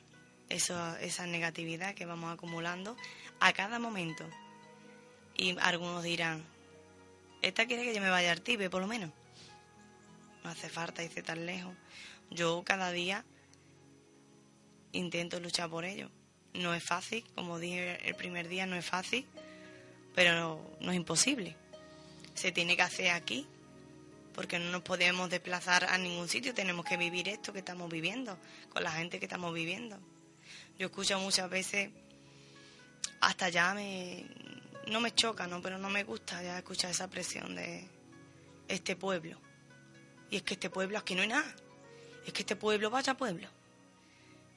esa 0.50 1.26
negatividad 1.26 1.96
que 1.96 2.06
vamos 2.06 2.34
acumulando 2.34 2.98
a 3.40 3.54
cada 3.54 3.80
momento. 3.80 4.26
Y 5.38 5.58
algunos 5.60 6.04
dirán, 6.04 6.44
¿esta 7.42 7.68
quiere 7.68 7.86
que 7.86 7.96
yo 7.96 8.02
me 8.02 8.10
vaya 8.10 8.34
al 8.34 8.42
Tibe 8.42 8.70
por 8.70 8.82
lo 8.82 8.88
menos? 8.88 9.12
No 10.44 10.50
hace 10.50 10.68
falta 10.68 11.02
irse 11.02 11.24
tan 11.24 11.46
lejos. 11.46 11.74
Yo 12.30 12.64
cada 12.66 12.92
día 12.92 13.24
intento 14.92 15.40
luchar 15.40 15.70
por 15.70 15.86
ello. 15.86 16.12
No 16.54 16.74
es 16.74 16.84
fácil, 16.84 17.24
como 17.34 17.60
dije 17.60 18.06
el 18.06 18.16
primer 18.16 18.50
día, 18.50 18.66
no 18.66 18.76
es 18.76 18.86
fácil, 18.86 19.26
pero 20.14 20.34
no, 20.34 20.60
no 20.82 20.92
es 20.92 20.98
imposible. 20.98 21.56
Se 22.34 22.52
tiene 22.52 22.76
que 22.76 22.82
hacer 22.82 23.12
aquí, 23.12 23.48
porque 24.38 24.60
no 24.60 24.70
nos 24.70 24.84
podemos 24.84 25.32
desplazar 25.32 25.86
a 25.86 25.98
ningún 25.98 26.30
sitio, 26.30 26.54
tenemos 26.54 26.86
que 26.86 26.96
vivir 26.96 27.28
esto 27.28 27.52
que 27.52 27.58
estamos 27.58 27.90
viviendo, 27.92 28.38
con 28.70 28.84
la 28.84 28.92
gente 28.92 29.18
que 29.18 29.26
estamos 29.26 29.52
viviendo. 29.52 29.98
Yo 30.78 30.86
escucho 30.86 31.20
muchas 31.20 31.50
veces, 31.50 31.90
hasta 33.20 33.50
ya 33.50 33.74
me, 33.74 34.28
no 34.92 35.02
me 35.02 35.12
choca, 35.16 35.48
¿no? 35.48 35.60
pero 35.60 35.80
no 35.80 35.90
me 35.90 36.04
gusta 36.04 36.44
ya 36.44 36.56
escuchar 36.60 36.92
esa 36.92 37.10
presión 37.10 37.56
de 37.56 37.90
este 38.68 38.96
pueblo. 38.96 39.42
Y 40.30 40.36
es 40.36 40.44
que 40.44 40.54
este 40.54 40.70
pueblo 40.70 41.00
aquí 41.00 41.16
no 41.16 41.24
hay 41.24 41.30
nada. 41.30 41.56
Es 42.24 42.32
que 42.32 42.44
este 42.44 42.56
pueblo 42.56 42.92
vaya 42.92 43.18
pueblo. 43.18 43.50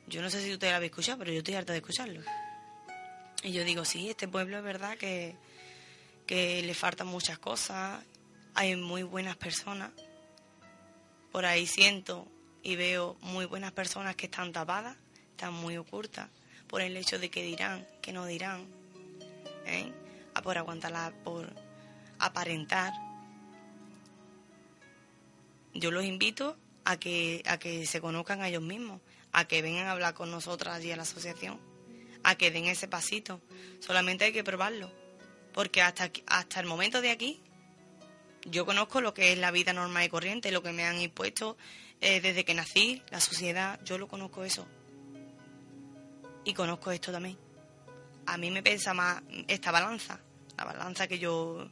Yo 0.08 0.20
no 0.20 0.28
sé 0.28 0.44
si 0.44 0.52
usted 0.52 0.68
lo 0.68 0.76
habéis 0.76 0.90
escuchado, 0.90 1.20
pero 1.20 1.32
yo 1.32 1.38
estoy 1.38 1.54
harta 1.54 1.72
de 1.72 1.78
escucharlo. 1.78 2.20
Y 3.42 3.52
yo 3.52 3.64
digo, 3.64 3.86
sí, 3.86 4.10
este 4.10 4.28
pueblo 4.28 4.58
es 4.58 4.62
verdad 4.62 4.98
que, 4.98 5.36
que 6.26 6.60
le 6.60 6.74
faltan 6.74 7.06
muchas 7.06 7.38
cosas, 7.38 8.04
hay 8.54 8.76
muy 8.76 9.02
buenas 9.02 9.36
personas. 9.36 9.90
Por 11.32 11.44
ahí 11.46 11.66
siento 11.66 12.26
y 12.62 12.76
veo 12.76 13.16
muy 13.20 13.46
buenas 13.46 13.72
personas 13.72 14.16
que 14.16 14.26
están 14.26 14.52
tapadas 14.52 14.96
está 15.40 15.50
muy 15.50 15.78
oculta 15.78 16.28
por 16.66 16.82
el 16.82 16.94
hecho 16.98 17.18
de 17.18 17.30
que 17.30 17.42
dirán, 17.42 17.88
que 18.02 18.12
no 18.12 18.26
dirán, 18.26 18.66
¿eh? 19.64 19.90
a 20.34 20.42
por 20.42 20.58
aguantarla, 20.58 21.14
por 21.24 21.50
aparentar. 22.18 22.92
Yo 25.72 25.90
los 25.90 26.04
invito 26.04 26.58
a 26.84 26.98
que, 26.98 27.42
a 27.46 27.58
que 27.58 27.86
se 27.86 28.02
conozcan 28.02 28.42
a 28.42 28.48
ellos 28.48 28.62
mismos, 28.62 29.00
a 29.32 29.46
que 29.46 29.62
vengan 29.62 29.86
a 29.86 29.92
hablar 29.92 30.12
con 30.12 30.30
nosotras 30.30 30.76
allí 30.76 30.92
a 30.92 30.96
la 30.96 31.04
asociación, 31.04 31.58
a 32.22 32.34
que 32.34 32.50
den 32.50 32.66
ese 32.66 32.86
pasito. 32.86 33.40
Solamente 33.80 34.26
hay 34.26 34.32
que 34.32 34.44
probarlo, 34.44 34.92
porque 35.54 35.80
hasta, 35.80 36.10
hasta 36.26 36.60
el 36.60 36.66
momento 36.66 37.00
de 37.00 37.12
aquí 37.12 37.40
yo 38.44 38.64
conozco 38.66 39.00
lo 39.00 39.14
que 39.14 39.32
es 39.32 39.38
la 39.38 39.50
vida 39.50 39.72
normal 39.72 40.04
y 40.04 40.08
corriente, 40.08 40.50
lo 40.50 40.62
que 40.62 40.72
me 40.72 40.84
han 40.84 41.00
impuesto 41.00 41.56
eh, 42.00 42.20
desde 42.20 42.44
que 42.44 42.54
nací, 42.54 43.02
la 43.10 43.20
sociedad, 43.20 43.80
yo 43.84 43.98
lo 43.98 44.08
conozco 44.08 44.44
eso 44.44 44.66
y 46.44 46.54
conozco 46.54 46.90
esto 46.90 47.12
también. 47.12 47.38
A 48.26 48.36
mí 48.38 48.50
me 48.50 48.62
pesa 48.62 48.94
más 48.94 49.22
esta 49.48 49.70
balanza, 49.70 50.20
la 50.56 50.64
balanza 50.64 51.06
que 51.06 51.18
yo, 51.18 51.68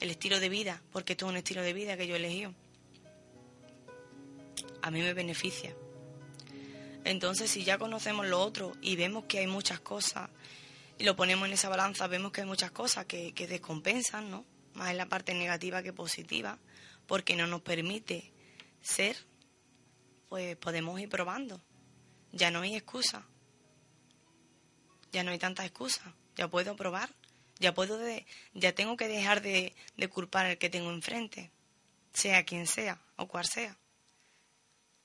el 0.00 0.10
estilo 0.10 0.40
de 0.40 0.48
vida, 0.48 0.82
porque 0.92 1.12
esto 1.12 1.26
es 1.26 1.30
un 1.30 1.36
estilo 1.36 1.62
de 1.62 1.72
vida 1.72 1.96
que 1.96 2.06
yo 2.06 2.14
he 2.14 2.18
elegido. 2.18 2.54
A 4.82 4.90
mí 4.90 5.00
me 5.00 5.14
beneficia. 5.14 5.74
Entonces, 7.04 7.50
si 7.50 7.64
ya 7.64 7.78
conocemos 7.78 8.26
lo 8.26 8.40
otro 8.40 8.72
y 8.82 8.96
vemos 8.96 9.24
que 9.24 9.38
hay 9.38 9.46
muchas 9.46 9.80
cosas, 9.80 10.28
y 10.98 11.04
lo 11.04 11.16
ponemos 11.16 11.48
en 11.48 11.54
esa 11.54 11.70
balanza, 11.70 12.06
vemos 12.06 12.32
que 12.32 12.42
hay 12.42 12.46
muchas 12.46 12.70
cosas 12.72 13.06
que, 13.06 13.32
que 13.32 13.46
descompensan, 13.46 14.30
¿no? 14.30 14.44
Más 14.74 14.90
en 14.90 14.98
la 14.98 15.06
parte 15.06 15.34
negativa 15.34 15.82
que 15.82 15.92
positiva, 15.92 16.58
porque 17.06 17.36
no 17.36 17.46
nos 17.46 17.62
permite 17.62 18.32
ser, 18.80 19.16
pues 20.28 20.56
podemos 20.56 21.00
ir 21.00 21.08
probando. 21.08 21.60
Ya 22.32 22.50
no 22.50 22.60
hay 22.60 22.76
excusa 22.76 23.26
ya 25.12 25.24
no 25.24 25.30
hay 25.30 25.38
tanta 25.38 25.64
excusa, 25.64 26.14
ya 26.36 26.48
puedo 26.48 26.76
probar, 26.76 27.10
ya 27.58 27.74
puedo 27.74 27.98
de, 27.98 28.26
ya 28.54 28.74
tengo 28.74 28.96
que 28.96 29.08
dejar 29.08 29.42
de, 29.42 29.74
culpar 30.10 30.46
al 30.46 30.58
que 30.58 30.70
tengo 30.70 30.90
enfrente, 30.90 31.50
sea 32.12 32.44
quien 32.44 32.66
sea 32.66 33.00
o 33.16 33.26
cual 33.26 33.46
sea. 33.46 33.76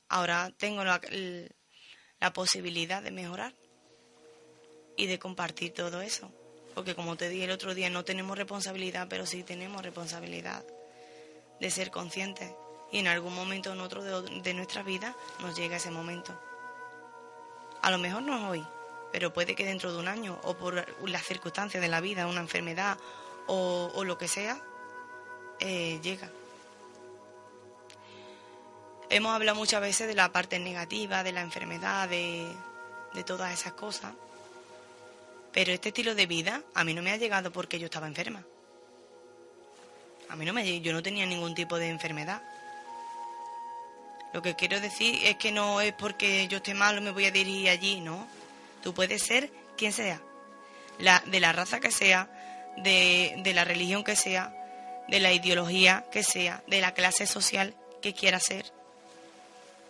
Ahora 0.08 0.52
tengo 0.58 0.84
la, 0.84 1.02
la 2.20 2.34
posibilidad 2.34 3.02
de 3.02 3.12
mejorar 3.12 3.56
y 4.96 5.08
de 5.08 5.20
compartir 5.20 5.74
todo 5.74 6.02
eso. 6.02 6.32
Porque 6.76 6.94
como 6.94 7.16
te 7.16 7.30
dije 7.30 7.46
el 7.46 7.52
otro 7.52 7.74
día, 7.74 7.90
no 7.90 8.04
tenemos 8.04 8.38
responsabilidad, 8.38 9.08
pero 9.10 9.26
sí 9.26 9.44
tenemos 9.44 9.82
responsabilidad 9.82 10.64
de 11.60 11.72
ser 11.72 11.90
conscientes. 11.90 12.52
Y 12.92 13.00
en 13.00 13.08
algún 13.08 13.34
momento 13.34 13.72
en 13.72 13.80
otro 13.80 14.04
de, 14.04 14.54
nuestra 14.54 14.84
vida 14.84 15.16
nos 15.40 15.56
llega 15.58 15.78
ese 15.78 15.90
momento. 15.90 16.38
A 17.82 17.90
lo 17.90 17.98
mejor 17.98 18.24
no 18.24 18.38
es 18.38 18.44
hoy, 18.44 18.68
pero 19.12 19.32
puede 19.32 19.56
que 19.56 19.66
dentro 19.66 19.94
de 19.94 20.00
un 20.00 20.10
año 20.10 20.38
o 20.44 20.56
por 20.56 20.86
las 21.10 21.24
circunstancias 21.24 21.82
de 21.82 21.88
la 21.88 22.02
vida, 22.02 22.28
una 22.28 22.42
enfermedad 22.42 22.98
o, 23.48 24.04
lo 24.04 24.18
que 24.18 24.28
sea, 24.28 24.60
eh, 25.60 26.00
llega. 26.04 26.30
Hemos 29.10 29.34
hablado 29.34 29.58
muchas 29.58 29.80
veces 29.80 30.08
de 30.08 30.16
la 30.16 30.32
parte 30.32 30.60
negativa, 30.60 31.24
de 31.24 31.32
la 31.32 31.42
enfermedad, 31.42 32.10
de, 32.10 32.52
de 33.14 33.24
todas 33.24 33.54
esas 33.54 33.74
cosas, 33.74 34.14
pero 35.56 35.72
este 35.72 35.88
estilo 35.88 36.16
de 36.16 36.26
vida 36.26 36.62
a 36.74 36.84
mí 36.84 36.94
no 36.94 37.02
me 37.02 37.14
ha 37.14 37.16
llegado 37.16 37.50
porque 37.50 37.80
yo 37.80 37.86
estaba 37.86 38.08
enferma. 38.08 38.44
A 40.28 40.36
mí 40.36 40.44
no 40.44 40.52
me 40.52 40.82
yo 40.82 40.92
no 40.92 41.02
tenía 41.02 41.26
ningún 41.26 41.56
tipo 41.56 41.78
de 41.78 41.88
enfermedad. 41.88 42.42
Lo 44.34 44.42
que 44.42 44.56
quiero 44.56 44.82
decir 44.82 45.18
es 45.24 45.38
que 45.38 45.54
no 45.54 45.80
es 45.80 45.94
porque 45.94 46.46
yo 46.50 46.58
esté 46.58 46.74
malo 46.74 47.00
me 47.00 47.12
voy 47.12 47.24
a 47.28 47.32
dirigir 47.32 47.70
allí, 47.70 48.02
no. 48.02 48.28
Tú 48.84 48.94
puedes 48.94 49.24
ser 49.24 49.50
quien 49.78 49.94
sea, 49.94 50.22
de 50.98 51.40
la 51.40 51.54
raza 51.54 51.80
que 51.80 51.90
sea, 51.90 52.30
de, 52.76 53.54
la 53.56 53.64
religión 53.64 54.04
que 54.04 54.18
sea, 54.18 54.54
de 55.08 55.22
la 55.22 55.32
ideología 55.32 56.04
que 56.12 56.24
sea, 56.24 56.66
de 56.68 56.82
la 56.82 56.94
clase 56.94 57.28
social 57.28 57.74
que 58.02 58.14
quiera 58.14 58.42
ser. 58.42 58.66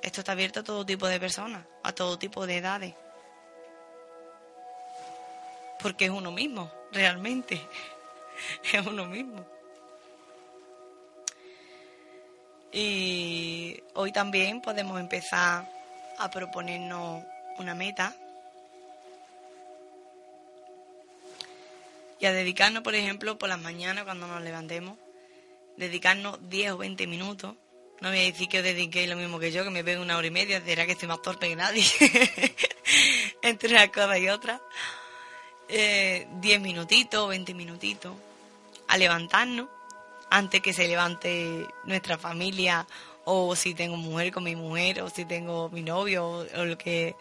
Esto 0.03 0.21
está 0.21 0.33
abierto 0.33 0.59
a 0.59 0.63
todo 0.63 0.85
tipo 0.85 1.07
de 1.07 1.19
personas, 1.19 1.65
a 1.81 1.91
todo 1.91 2.19
tipo 2.19 2.45
de 2.45 2.57
edades. 2.57 2.93
Porque 5.81 6.05
es 6.05 6.11
uno 6.11 6.31
mismo, 6.31 6.71
realmente. 6.91 7.61
Es 8.73 8.85
uno 8.85 9.05
mismo. 9.05 9.45
Y 12.73 13.81
hoy 13.93 14.11
también 14.11 14.61
podemos 14.61 14.99
empezar 14.99 15.65
a 16.17 16.29
proponernos 16.29 17.23
una 17.57 17.73
meta 17.73 18.13
y 22.19 22.25
a 22.25 22.33
dedicarnos, 22.33 22.83
por 22.83 22.95
ejemplo, 22.95 23.37
por 23.37 23.49
las 23.49 23.59
mañanas 23.59 24.03
cuando 24.03 24.27
nos 24.27 24.41
levantemos, 24.41 24.97
dedicarnos 25.77 26.37
10 26.49 26.71
o 26.71 26.77
20 26.77 27.07
minutos. 27.07 27.55
No 28.01 28.09
voy 28.09 28.19
a 28.19 28.23
decir 28.23 28.49
que 28.49 28.57
os 28.57 28.63
dediquéis 28.63 29.09
lo 29.09 29.15
mismo 29.15 29.39
que 29.39 29.51
yo, 29.51 29.63
que 29.63 29.69
me 29.69 29.83
pego 29.83 30.01
una 30.01 30.17
hora 30.17 30.27
y 30.27 30.31
media, 30.31 30.61
será 30.61 30.85
que 30.85 30.93
estoy 30.93 31.07
más 31.07 31.21
torpe 31.21 31.47
que 31.47 31.55
nadie, 31.55 31.85
entre 33.41 33.69
una 33.69 33.87
cosa 33.89 34.17
y 34.17 34.27
otra. 34.27 34.61
Eh, 35.67 36.27
10 36.41 36.61
minutitos, 36.61 37.27
20 37.29 37.53
minutitos, 37.53 38.13
a 38.87 38.97
levantarnos 38.97 39.67
antes 40.29 40.61
que 40.61 40.73
se 40.73 40.87
levante 40.87 41.67
nuestra 41.85 42.17
familia 42.17 42.85
o 43.25 43.55
si 43.55 43.73
tengo 43.73 43.97
mujer 43.97 44.31
con 44.31 44.43
mi 44.43 44.55
mujer 44.55 45.01
o 45.01 45.09
si 45.09 45.25
tengo 45.25 45.69
mi 45.69 45.81
novio 45.81 46.27
o, 46.27 46.65
lo 46.65 46.77
que... 46.77 47.15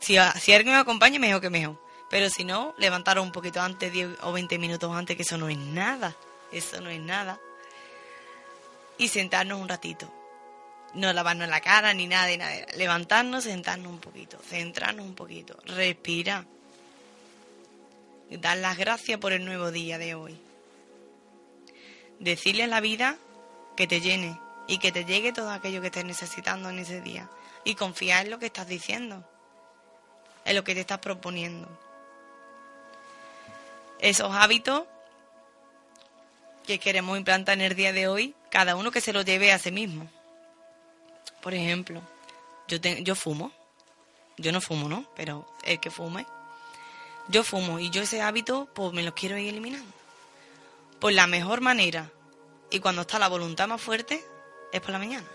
Si, 0.00 0.16
si 0.38 0.52
alguien 0.52 0.74
me 0.74 0.80
acompaña, 0.80 1.18
mejor 1.18 1.40
que 1.40 1.48
mejor. 1.48 1.80
Pero 2.10 2.28
si 2.28 2.44
no, 2.44 2.74
levantaros 2.76 3.24
un 3.24 3.32
poquito 3.32 3.60
antes, 3.60 3.90
10 3.90 4.18
o 4.22 4.32
20 4.32 4.58
minutos 4.58 4.94
antes, 4.94 5.16
que 5.16 5.22
eso 5.22 5.38
no 5.38 5.48
es 5.48 5.56
nada. 5.56 6.14
Eso 6.52 6.80
no 6.80 6.90
es 6.90 7.00
nada. 7.00 7.40
Y 8.98 9.08
sentarnos 9.08 9.60
un 9.60 9.68
ratito. 9.68 10.12
No 10.92 11.12
lavarnos 11.12 11.48
la 11.48 11.60
cara 11.60 11.94
ni 11.94 12.06
nada, 12.06 12.28
ni 12.28 12.36
nada. 12.36 12.54
Levantarnos, 12.76 13.44
sentarnos 13.44 13.90
un 13.90 13.98
poquito. 13.98 14.38
Centrarnos 14.38 15.06
un 15.06 15.14
poquito. 15.14 15.56
Respira. 15.64 16.44
Dar 18.30 18.56
las 18.58 18.76
gracias 18.76 19.18
por 19.18 19.32
el 19.32 19.44
nuevo 19.44 19.70
día 19.70 19.98
de 19.98 20.14
hoy. 20.14 20.38
Decirle 22.18 22.64
a 22.64 22.68
la 22.68 22.80
vida 22.80 23.16
que 23.76 23.86
te 23.86 24.00
llene 24.00 24.38
y 24.66 24.78
que 24.78 24.92
te 24.92 25.04
llegue 25.04 25.32
todo 25.32 25.50
aquello 25.50 25.80
que 25.80 25.88
estés 25.88 26.04
necesitando 26.04 26.68
en 26.70 26.78
ese 26.78 27.00
día. 27.00 27.28
Y 27.64 27.74
confiar 27.74 28.24
en 28.24 28.30
lo 28.30 28.38
que 28.38 28.46
estás 28.46 28.66
diciendo, 28.66 29.24
en 30.44 30.56
lo 30.56 30.64
que 30.64 30.74
te 30.74 30.80
estás 30.80 30.98
proponiendo. 30.98 31.68
Esos 34.00 34.34
hábitos 34.34 34.84
que 36.66 36.78
queremos 36.78 37.16
implantar 37.16 37.54
en 37.54 37.62
el 37.62 37.74
día 37.74 37.92
de 37.92 38.08
hoy, 38.08 38.34
cada 38.50 38.76
uno 38.76 38.90
que 38.90 39.00
se 39.00 39.12
lo 39.12 39.22
lleve 39.22 39.52
a 39.52 39.58
sí 39.58 39.70
mismo. 39.70 40.08
Por 41.42 41.54
ejemplo, 41.54 42.00
yo, 42.68 42.78
yo 42.78 43.14
fumo. 43.14 43.52
Yo 44.36 44.50
no 44.50 44.60
fumo, 44.60 44.88
¿no? 44.88 45.04
Pero 45.14 45.46
el 45.62 45.78
que 45.78 45.90
fume. 45.90 46.26
Yo 47.28 47.42
fumo 47.42 47.78
y 47.78 47.90
yo 47.90 48.02
ese 48.02 48.20
hábito 48.20 48.68
pues 48.74 48.92
me 48.92 49.02
lo 49.02 49.14
quiero 49.14 49.38
ir 49.38 49.48
eliminando. 49.48 49.90
Por 51.00 51.12
la 51.12 51.26
mejor 51.26 51.60
manera 51.60 52.10
y 52.70 52.80
cuando 52.80 53.02
está 53.02 53.18
la 53.18 53.28
voluntad 53.28 53.68
más 53.68 53.80
fuerte 53.80 54.24
es 54.72 54.80
por 54.80 54.90
la 54.90 54.98
mañana. 54.98 55.26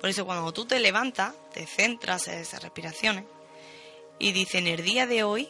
Por 0.00 0.10
eso 0.10 0.26
cuando 0.26 0.52
tú 0.52 0.66
te 0.66 0.78
levantas, 0.78 1.34
te 1.52 1.66
centras 1.66 2.28
en 2.28 2.38
esas 2.38 2.62
respiraciones 2.62 3.24
y 4.18 4.32
dices 4.32 4.56
en 4.56 4.66
el 4.66 4.82
día 4.82 5.06
de 5.06 5.22
hoy 5.22 5.48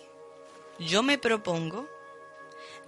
yo 0.78 1.02
me 1.02 1.18
propongo, 1.18 1.88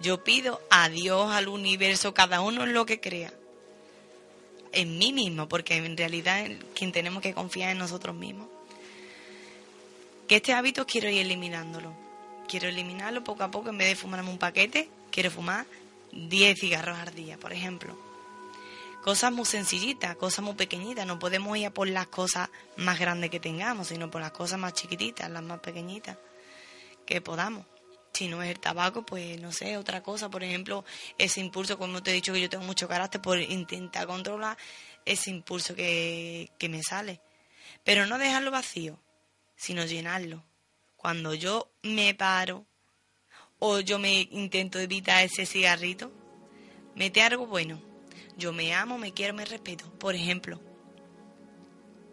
yo 0.01 0.23
pido 0.23 0.61
a 0.71 0.89
Dios, 0.89 1.31
al 1.33 1.49
universo, 1.49 2.15
cada 2.15 2.41
uno 2.41 2.65
en 2.65 2.75
lo 2.75 2.85
que 2.87 3.01
crea, 3.01 3.33
en 4.73 4.99
mí 4.99 5.13
mismo, 5.13 5.49
porque 5.49 5.77
en 5.77 5.97
realidad 5.97 6.47
quien 6.75 6.93
tenemos 6.93 7.23
que 7.23 7.35
confiar 7.35 7.71
en 7.71 7.79
nosotros 7.79 8.15
mismos. 8.15 8.49
Que 10.29 10.37
este 10.37 10.53
hábito 10.53 10.87
quiero 10.87 11.09
ir 11.09 11.23
eliminándolo. 11.23 11.95
Quiero 12.47 12.69
eliminarlo 12.69 13.25
poco 13.25 13.45
a 13.45 13.51
poco, 13.51 13.71
en 13.71 13.79
vez 13.79 13.89
de 13.89 13.97
fumarme 13.97 14.31
un 14.31 14.39
paquete, 14.39 14.91
quiero 15.11 15.31
fumar 15.31 15.67
10 16.13 16.61
cigarros 16.61 16.99
al 16.99 17.15
día, 17.15 17.39
por 17.39 17.53
ejemplo. 17.53 17.99
Cosas 19.03 19.33
muy 19.33 19.47
sencillitas, 19.47 20.17
cosas 20.17 20.45
muy 20.45 20.55
pequeñitas. 20.55 21.07
No 21.07 21.19
podemos 21.19 21.57
ir 21.57 21.67
a 21.67 21.71
por 21.71 21.89
las 21.89 22.09
cosas 22.09 22.51
más 22.77 22.99
grandes 22.99 23.31
que 23.31 23.41
tengamos, 23.41 23.89
sino 23.89 24.11
por 24.11 24.21
las 24.21 24.33
cosas 24.33 24.59
más 24.59 24.75
chiquititas, 24.75 25.31
las 25.31 25.43
más 25.43 25.61
pequeñitas 25.61 26.19
que 27.07 27.23
podamos. 27.23 27.65
Si 28.13 28.29
no 28.29 28.43
es 28.43 28.51
el 28.51 28.59
tabaco, 28.59 29.07
pues 29.07 29.41
no 29.41 29.51
sé, 29.51 29.79
otra 29.79 30.03
cosa. 30.03 30.29
Por 30.29 30.45
ejemplo, 30.45 30.85
ese 31.17 31.41
impulso, 31.41 31.79
como 31.79 32.03
te 32.03 32.11
he 32.11 32.15
dicho 32.15 32.35
que 32.35 32.41
yo 32.43 32.51
tengo 32.51 32.65
mucho 32.65 32.87
carácter, 32.87 33.23
por 33.23 33.39
intentar 33.41 34.07
controlar 34.07 34.59
ese 35.07 35.31
impulso 35.31 35.75
que, 35.75 36.51
que 36.59 36.69
me 36.69 36.83
sale. 36.83 37.21
Pero 37.83 38.05
no 38.05 38.19
dejarlo 38.19 38.51
vacío, 38.51 38.99
sino 39.59 39.85
llenarlo. 39.85 40.43
Cuando 40.97 41.35
yo 41.35 41.71
me 41.83 42.15
paro 42.15 42.65
o 43.59 43.81
yo 43.81 43.99
me 43.99 44.23
intento 44.31 44.79
evitar 44.79 45.25
ese 45.25 45.45
cigarrito, 45.45 46.11
mete 46.95 47.21
algo 47.21 47.47
bueno. 47.47 47.83
Yo 48.39 48.53
me 48.53 48.73
amo, 48.73 48.97
me 48.97 49.13
quiero, 49.13 49.35
me 49.35 49.45
respeto. 49.45 49.93
Por 49.99 50.15
ejemplo, 50.15 50.61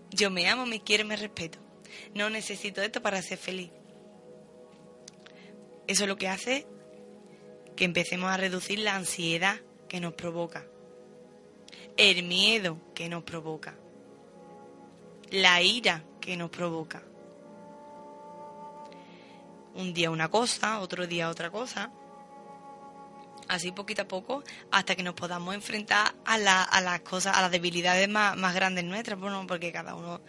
yo 0.10 0.31
me 0.31 0.49
amo, 0.49 0.65
me 0.65 0.81
quiero, 0.81 1.05
me 1.05 1.15
respeto. 1.15 1.60
No 2.13 2.29
necesito 2.29 2.81
esto 2.81 3.01
para 3.01 3.21
ser 3.21 3.38
feliz. 3.38 3.69
Eso 5.88 6.03
es 6.03 6.10
lo 6.10 6.17
que 6.17 6.27
hace 6.27 6.65
que 7.75 7.86
empecemos 7.86 8.31
a 8.31 8.38
reducir 8.38 8.79
la 8.79 8.95
ansiedad 8.95 9.60
que 9.88 9.99
nos 9.99 10.13
provoca, 10.13 10.65
el 11.95 12.23
miedo 12.23 12.79
que 12.95 13.08
nos 13.08 13.23
provoca, 13.23 13.75
la 15.29 15.62
ira 15.62 16.03
que 16.19 16.38
nos 16.38 16.49
provoca. 16.49 17.03
Un 19.75 19.93
día 19.93 20.09
una 20.09 20.29
cosa, 20.29 20.79
otro 20.79 21.07
día 21.07 21.29
otra 21.29 21.51
cosa. 21.51 21.91
Así 23.47 23.71
poquito 23.71 24.01
a 24.01 24.07
poco 24.07 24.43
hasta 24.71 24.95
que 24.95 25.03
nos 25.03 25.13
podamos 25.13 25.53
enfrentar 25.53 26.15
a, 26.25 26.38
las 26.38 27.01
cosas, 27.01 27.38
a 27.38 27.41
las 27.41 27.51
debilidades 27.51 28.09
más, 28.09 28.35
más 28.35 28.55
grandes 28.55 28.83
nuestras, 28.83 29.19
bueno, 29.19 29.45
porque 29.47 29.71
cada 29.71 29.93
uno 29.95 30.21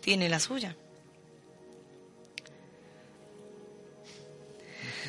tiene 0.00 0.28
la 0.28 0.38
suya. 0.38 0.76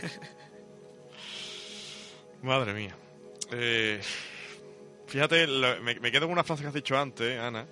Madre 2.41 2.73
mía. 2.73 2.95
Eh, 3.51 4.01
fíjate, 5.07 5.45
me, 5.81 6.11
quedo 6.11 6.25
con 6.25 6.33
una 6.33 6.43
frase 6.43 6.63
que 6.63 6.69
has 6.69 6.73
dicho 6.73 6.97
antes, 6.97 7.39
Ana, 7.39 7.67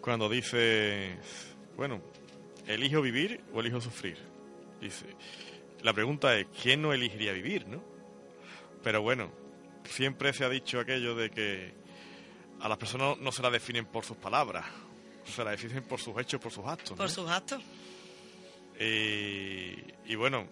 cuando 0.00 0.28
dice, 0.28 1.16
bueno, 1.76 2.00
¿elijo 2.66 3.02
vivir 3.02 3.42
o 3.52 3.60
elijo 3.60 3.80
sufrir? 3.80 4.35
Dice, 4.80 5.06
la 5.82 5.92
pregunta 5.92 6.36
es, 6.36 6.46
¿quién 6.62 6.82
no 6.82 6.92
elegiría 6.92 7.32
vivir, 7.32 7.66
no? 7.66 7.82
Pero 8.82 9.02
bueno, 9.02 9.30
siempre 9.84 10.32
se 10.32 10.44
ha 10.44 10.48
dicho 10.48 10.78
aquello 10.80 11.14
de 11.14 11.30
que 11.30 11.74
a 12.60 12.68
las 12.68 12.78
personas 12.78 13.18
no 13.18 13.32
se 13.32 13.42
las 13.42 13.52
definen 13.52 13.86
por 13.86 14.04
sus 14.04 14.16
palabras, 14.16 14.66
se 15.24 15.44
las 15.44 15.60
definen 15.60 15.84
por 15.84 16.00
sus 16.00 16.16
hechos, 16.18 16.40
por 16.40 16.52
sus 16.52 16.66
actos. 16.66 16.96
Por 16.96 17.10
sus 17.10 17.28
actos. 17.28 17.62
y 18.78 20.14
bueno, 20.14 20.46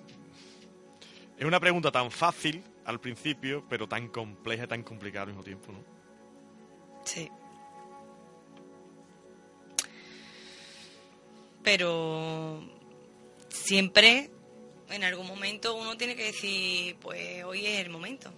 es 1.39 1.45
una 1.45 1.61
pregunta 1.61 1.91
tan 1.91 2.11
fácil 2.11 2.63
al 2.85 3.01
principio, 3.01 3.65
pero 3.69 3.89
tan 3.89 4.09
compleja 4.09 4.65
y 4.65 4.69
tan 4.69 4.83
complicada 4.83 5.23
al 5.23 5.29
mismo 5.29 5.43
tiempo, 5.43 5.73
¿no? 5.73 5.85
Sí. 7.05 7.31
Pero 11.63 12.63
siempre, 13.65 14.31
en 14.91 15.05
algún 15.05 15.27
momento, 15.27 15.75
uno 15.75 15.97
tiene 15.97 16.15
que 16.15 16.25
decir, 16.25 16.97
pues 17.01 17.43
hoy 17.45 17.67
es 17.67 17.81
el 17.81 17.91
momento. 17.91 18.31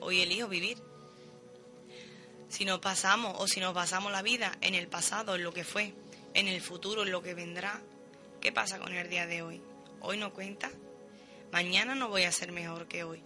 Hoy 0.00 0.20
elijo 0.20 0.48
vivir. 0.48 0.78
Si 2.48 2.64
nos 2.64 2.78
pasamos 2.78 3.34
o 3.38 3.48
si 3.48 3.58
nos 3.58 3.74
pasamos 3.74 4.12
la 4.12 4.22
vida 4.22 4.56
en 4.60 4.74
el 4.74 4.86
pasado, 4.86 5.34
en 5.34 5.42
lo 5.42 5.52
que 5.52 5.64
fue, 5.64 5.94
en 6.34 6.46
el 6.46 6.60
futuro, 6.60 7.02
en 7.02 7.10
lo 7.10 7.22
que 7.22 7.34
vendrá, 7.34 7.82
¿qué 8.40 8.52
pasa 8.52 8.78
con 8.78 8.94
el 8.94 9.10
día 9.10 9.26
de 9.26 9.42
hoy? 9.42 9.60
Hoy 10.00 10.18
no 10.18 10.32
cuenta. 10.32 10.70
Mañana 11.50 11.94
no 11.94 12.08
voy 12.08 12.22
a 12.22 12.32
ser 12.32 12.52
mejor 12.52 12.86
que 12.86 13.02
hoy. 13.02 13.22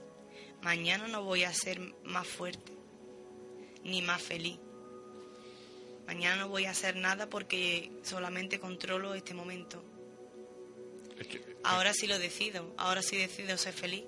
Mañana 0.62 1.06
no 1.08 1.22
voy 1.22 1.44
a 1.44 1.52
ser 1.52 1.78
más 2.04 2.26
fuerte 2.26 2.72
ni 3.84 4.00
más 4.00 4.22
feliz. 4.22 4.58
Mañana 6.06 6.36
no 6.36 6.48
voy 6.48 6.64
a 6.64 6.70
hacer 6.70 6.96
nada 6.96 7.28
porque 7.28 7.92
solamente 8.02 8.58
controlo 8.58 9.14
este 9.14 9.34
momento. 9.34 9.84
Ahora 11.64 11.92
sí 11.94 12.06
lo 12.06 12.18
decido. 12.18 12.72
Ahora 12.76 13.02
sí 13.02 13.16
decido 13.16 13.56
ser 13.58 13.74
feliz. 13.74 14.04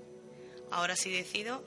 Ahora 0.71 0.97
sí 0.97 1.11
decido 1.11 1.65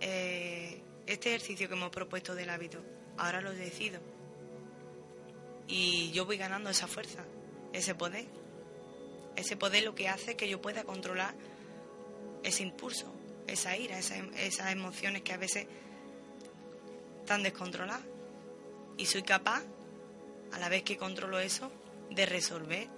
eh, 0.00 0.80
este 1.06 1.30
ejercicio 1.30 1.68
que 1.68 1.74
hemos 1.74 1.90
propuesto 1.90 2.34
del 2.34 2.50
hábito. 2.50 2.78
Ahora 3.16 3.40
lo 3.40 3.52
decido. 3.52 4.00
Y 5.66 6.10
yo 6.12 6.26
voy 6.26 6.36
ganando 6.36 6.70
esa 6.70 6.86
fuerza, 6.86 7.24
ese 7.72 7.94
poder. 7.94 8.26
Ese 9.36 9.56
poder 9.56 9.84
lo 9.84 9.94
que 9.94 10.08
hace 10.08 10.36
que 10.36 10.48
yo 10.48 10.60
pueda 10.60 10.84
controlar 10.84 11.34
ese 12.42 12.62
impulso, 12.62 13.12
esa 13.46 13.76
ira, 13.76 13.98
esas 13.98 14.72
emociones 14.72 15.22
que 15.22 15.32
a 15.32 15.38
veces 15.38 15.66
están 17.20 17.42
descontroladas. 17.42 18.04
Y 18.98 19.06
soy 19.06 19.22
capaz, 19.22 19.62
a 20.52 20.58
la 20.58 20.68
vez 20.68 20.82
que 20.82 20.98
controlo 20.98 21.40
eso, 21.40 21.72
de 22.10 22.26
resolver 22.26 22.88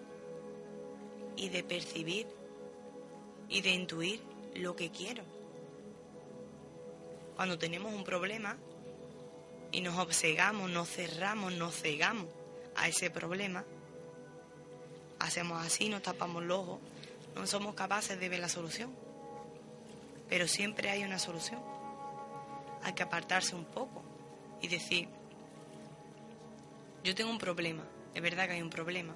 y 1.37 1.49
de 1.49 1.63
percibir 1.65 2.27
y 3.49 3.61
de 3.61 3.71
intuir 3.71 4.21
lo 4.55 4.77
que 4.77 4.91
quiero. 4.91 5.23
Cuando 7.37 7.59
tenemos 7.59 7.93
un 7.93 8.05
problema 8.05 8.57
y 9.73 9.81
nos 9.81 9.99
obsegamos, 9.99 10.71
nos 10.71 10.89
cerramos, 10.89 11.53
nos 11.53 11.75
cegamos 11.75 12.29
a 12.77 12.89
ese 12.89 13.11
problema, 13.11 13.65
hacemos 15.19 15.65
así, 15.65 15.89
nos 15.89 16.03
tapamos 16.03 16.45
los 16.45 16.59
ojos, 16.59 16.81
no 17.35 17.47
somos 17.47 17.75
capaces 17.75 18.19
de 18.19 18.29
ver 18.29 18.41
la 18.41 18.49
solución. 18.49 18.95
Pero 20.29 20.49
siempre 20.49 20.91
hay 20.91 21.05
una 21.05 21.19
solución. 21.19 21.61
Hay 22.83 22.93
que 22.95 23.03
apartarse 23.03 23.55
un 23.55 23.65
poco 23.65 24.03
y 24.61 24.69
decir, 24.69 25.09
yo 27.03 27.15
tengo 27.15 27.31
un 27.31 27.39
problema, 27.39 27.85
es 28.15 28.23
verdad 28.23 28.47
que 28.47 28.53
hay 28.53 28.63
un 28.63 28.71
problema, 28.71 29.15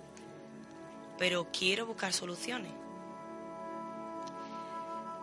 pero 1.19 1.49
quiero 1.53 1.87
buscar 1.87 2.13
soluciones. 2.13 2.73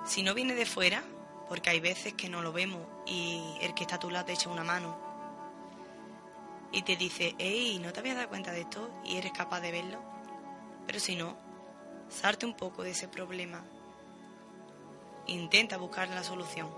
Si 0.05 0.21
no 0.21 0.33
viene 0.33 0.53
de 0.53 0.65
fuera, 0.65 1.03
porque 1.47 1.69
hay 1.69 1.79
veces 1.79 2.13
que 2.13 2.29
no 2.29 2.41
lo 2.41 2.51
vemos 2.51 2.81
y 3.05 3.57
el 3.61 3.73
que 3.73 3.83
está 3.83 3.95
a 3.95 3.99
tu 3.99 4.09
lado 4.09 4.25
te 4.25 4.33
echa 4.33 4.49
una 4.49 4.63
mano 4.63 5.05
y 6.71 6.81
te 6.81 6.97
dice, 6.97 7.35
hey, 7.37 7.79
¿no 7.81 7.93
te 7.93 8.01
habías 8.01 8.17
dado 8.17 8.27
cuenta 8.27 8.51
de 8.51 8.61
esto? 8.61 8.89
Y 9.05 9.15
eres 9.15 9.31
capaz 9.31 9.61
de 9.61 9.71
verlo. 9.71 9.99
Pero 10.85 10.99
si 10.99 11.15
no, 11.15 11.37
salte 12.09 12.45
un 12.45 12.55
poco 12.55 12.83
de 12.83 12.91
ese 12.91 13.07
problema. 13.07 13.63
Intenta 15.27 15.77
buscar 15.77 16.09
la 16.09 16.23
solución. 16.23 16.69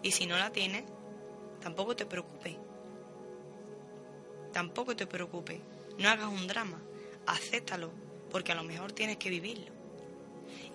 Y 0.00 0.12
si 0.12 0.26
no 0.26 0.38
la 0.38 0.50
tienes, 0.50 0.84
tampoco 1.60 1.96
te 1.96 2.06
preocupes. 2.06 2.56
Tampoco 4.52 4.94
te 4.94 5.06
preocupes. 5.06 5.60
No 5.98 6.08
hagas 6.08 6.28
un 6.28 6.46
drama. 6.46 6.80
Acéptalo, 7.28 7.92
porque 8.30 8.52
a 8.52 8.54
lo 8.54 8.64
mejor 8.64 8.92
tienes 8.92 9.18
que 9.18 9.28
vivirlo. 9.28 9.70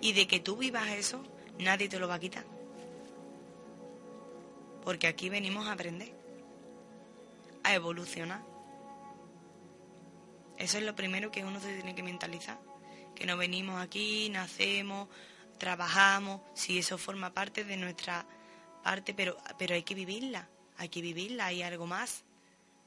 Y 0.00 0.12
de 0.12 0.28
que 0.28 0.38
tú 0.38 0.56
vivas 0.56 0.88
eso, 0.90 1.20
nadie 1.58 1.88
te 1.88 1.98
lo 1.98 2.06
va 2.06 2.14
a 2.14 2.20
quitar. 2.20 2.44
Porque 4.84 5.08
aquí 5.08 5.28
venimos 5.28 5.66
a 5.66 5.72
aprender, 5.72 6.12
a 7.64 7.74
evolucionar. 7.74 8.42
Eso 10.56 10.78
es 10.78 10.84
lo 10.84 10.94
primero 10.94 11.32
que 11.32 11.44
uno 11.44 11.58
se 11.58 11.74
tiene 11.74 11.96
que 11.96 12.04
mentalizar. 12.04 12.60
Que 13.16 13.26
no 13.26 13.36
venimos 13.36 13.82
aquí, 13.82 14.28
nacemos, 14.28 15.08
trabajamos, 15.58 16.40
si 16.54 16.78
eso 16.78 16.98
forma 16.98 17.34
parte 17.34 17.64
de 17.64 17.76
nuestra 17.76 18.26
parte, 18.84 19.12
pero, 19.12 19.36
pero 19.58 19.74
hay 19.74 19.82
que 19.82 19.96
vivirla, 19.96 20.48
hay 20.76 20.88
que 20.88 21.00
vivirla, 21.00 21.46
hay 21.46 21.62
algo 21.62 21.86
más. 21.86 22.22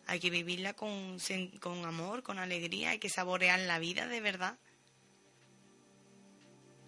Hay 0.07 0.21
que 0.21 0.29
vivirla 0.29 0.73
con, 0.73 1.17
con 1.59 1.83
amor, 1.83 2.23
con 2.23 2.39
alegría, 2.39 2.91
hay 2.91 2.99
que 2.99 3.09
saborear 3.09 3.59
la 3.59 3.77
vida 3.77 4.07
de 4.07 4.21
verdad. 4.21 4.57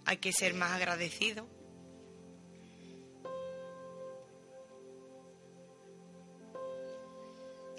Hay 0.05 0.17
que 0.17 0.31
ser 0.31 0.53
más 0.53 0.71
agradecido. 0.71 1.45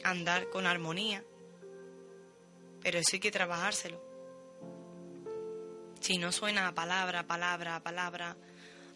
Andar 0.05 0.50
con 0.50 0.66
armonía. 0.66 1.24
Pero 2.83 2.98
eso 2.98 3.11
hay 3.14 3.20
que 3.20 3.31
trabajárselo. 3.31 3.98
Si 6.00 6.18
no 6.18 6.33
suena 6.33 6.68
a 6.68 6.74
palabra, 6.74 7.20
a 7.20 7.26
palabra, 7.26 7.76
a 7.76 7.83
palabra, 7.83 8.37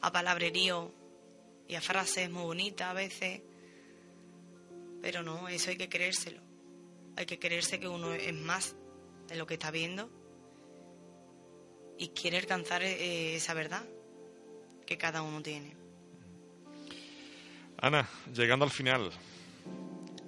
a 0.03 0.13
palabrerío 0.13 0.93
y 1.69 1.75
a 1.75 1.81
frases 1.81 2.31
muy 2.31 2.45
bonitas 2.45 2.89
a 2.89 2.93
veces, 2.93 3.41
pero 5.05 5.23
no, 5.23 5.49
eso 5.49 5.69
hay 5.69 5.77
que 5.77 5.91
creérselo. 5.91 6.41
Hay 7.19 7.27
que 7.27 7.39
creerse 7.39 7.79
que 7.79 7.87
uno 7.87 8.15
es 8.15 8.33
más 8.33 8.75
de 9.29 9.37
lo 9.37 9.47
que 9.47 9.53
está 9.53 9.71
viendo 9.71 10.09
y 11.99 12.09
quiere 12.09 12.39
alcanzar 12.39 12.83
eh, 12.83 13.37
esa 13.37 13.53
verdad 13.53 13.85
que 14.87 14.97
cada 14.97 15.21
uno 15.21 15.43
tiene. 15.43 15.77
Ana, 17.77 18.09
llegando 18.33 18.65
al 18.65 18.71
final, 18.71 19.11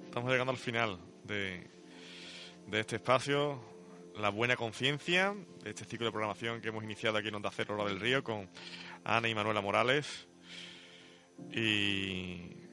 estamos 0.05 0.29
llegando 0.29 0.51
al 0.51 0.59
final 0.59 0.99
de, 1.23 1.67
de 2.67 2.79
este 2.79 2.97
espacio, 2.97 3.59
la 4.15 4.29
buena 4.29 4.55
conciencia, 4.55 5.33
de 5.63 5.71
este 5.71 5.85
ciclo 5.85 6.05
de 6.05 6.11
programación 6.11 6.61
que 6.61 6.67
hemos 6.67 6.83
iniciado 6.83 7.17
aquí 7.17 7.29
en 7.29 7.35
Onda 7.35 7.49
Cero 7.49 7.73
Hora 7.73 7.85
del 7.85 7.99
Río 7.99 8.23
con 8.23 8.47
Ana 9.03 9.27
y 9.27 9.33
Manuela 9.33 9.59
Morales. 9.59 10.27
Y 11.51 12.66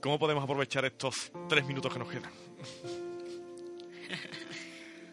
¿cómo 0.00 0.18
podemos 0.18 0.44
aprovechar 0.44 0.84
estos 0.84 1.32
tres 1.48 1.64
minutos 1.66 1.92
que 1.92 1.98
nos 1.98 2.08
quedan? 2.08 2.30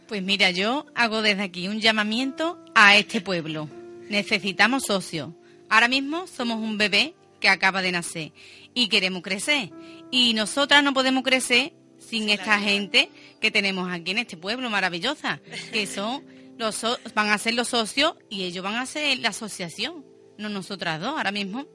Pues 0.08 0.22
mira, 0.22 0.52
yo 0.52 0.86
hago 0.94 1.24
desde 1.24 1.42
aquí 1.42 1.68
un 1.68 1.80
llamamiento 1.82 2.64
a 2.76 2.96
este 2.96 3.22
pueblo. 3.22 3.68
Necesitamos 4.08 4.84
socios. 4.84 5.32
Ahora 5.68 5.88
mismo 5.88 6.28
somos 6.28 6.58
un 6.58 6.78
bebé 6.78 7.16
que 7.40 7.50
acaba 7.50 7.82
de 7.82 7.92
nacer 7.92 8.32
y 8.76 8.88
queremos 8.88 9.24
crecer. 9.24 9.72
Y 10.12 10.36
nosotras 10.36 10.84
no 10.84 10.94
podemos 10.94 11.24
crecer 11.24 11.74
sin 11.98 12.30
esta 12.30 12.60
gente 12.60 13.10
que 13.42 13.50
tenemos 13.50 13.92
aquí 13.92 14.12
en 14.12 14.20
este 14.20 14.38
pueblo 14.38 14.70
maravillosa, 14.70 15.42
que 15.72 15.88
son 15.88 16.24
los 16.58 16.86
van 17.14 17.30
a 17.30 17.38
ser 17.38 17.56
los 17.56 17.70
socios 17.70 18.16
y 18.30 18.44
ellos 18.44 18.64
van 18.64 18.76
a 18.76 18.86
ser 18.86 19.18
la 19.20 19.30
asociación, 19.30 20.06
no 20.38 20.50
nosotras 20.50 21.02
dos. 21.02 21.18
Ahora 21.18 21.32
mismo 21.32 21.66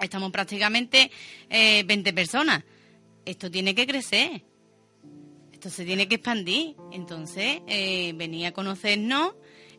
estamos 0.00 0.30
prácticamente 0.30 1.10
20 1.48 2.10
eh, 2.10 2.12
personas. 2.12 2.64
Esto 3.24 3.50
tiene 3.50 3.74
que 3.74 3.86
crecer, 3.86 4.42
esto 5.52 5.70
se 5.70 5.84
tiene 5.84 6.08
que 6.08 6.16
expandir. 6.16 6.74
Entonces, 6.92 7.60
eh, 7.68 8.44
a 8.46 8.52
conocernos, 8.52 9.34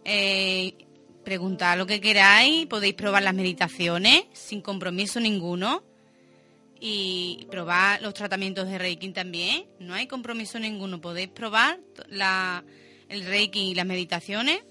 eh, 0.06 0.76
preguntar 1.24 1.78
lo 1.78 1.86
que 1.86 2.00
queráis, 2.00 2.68
podéis 2.68 2.94
probar 2.94 3.24
las 3.24 3.34
meditaciones 3.34 4.24
sin 4.34 4.62
compromiso 4.62 5.20
ninguno 5.20 5.84
y 6.80 7.48
probar 7.50 8.02
los 8.02 8.14
tratamientos 8.14 8.68
de 8.68 8.78
Reiki 8.78 9.10
también. 9.10 9.66
No 9.80 9.94
hay 9.94 10.08
compromiso 10.08 10.60
ninguno. 10.60 11.00
Podéis 11.00 11.30
probar 11.30 11.80
el 13.10 13.26
Reiki 13.26 13.72
y 13.72 13.76
las 13.76 13.86
meditaciones 13.86 14.64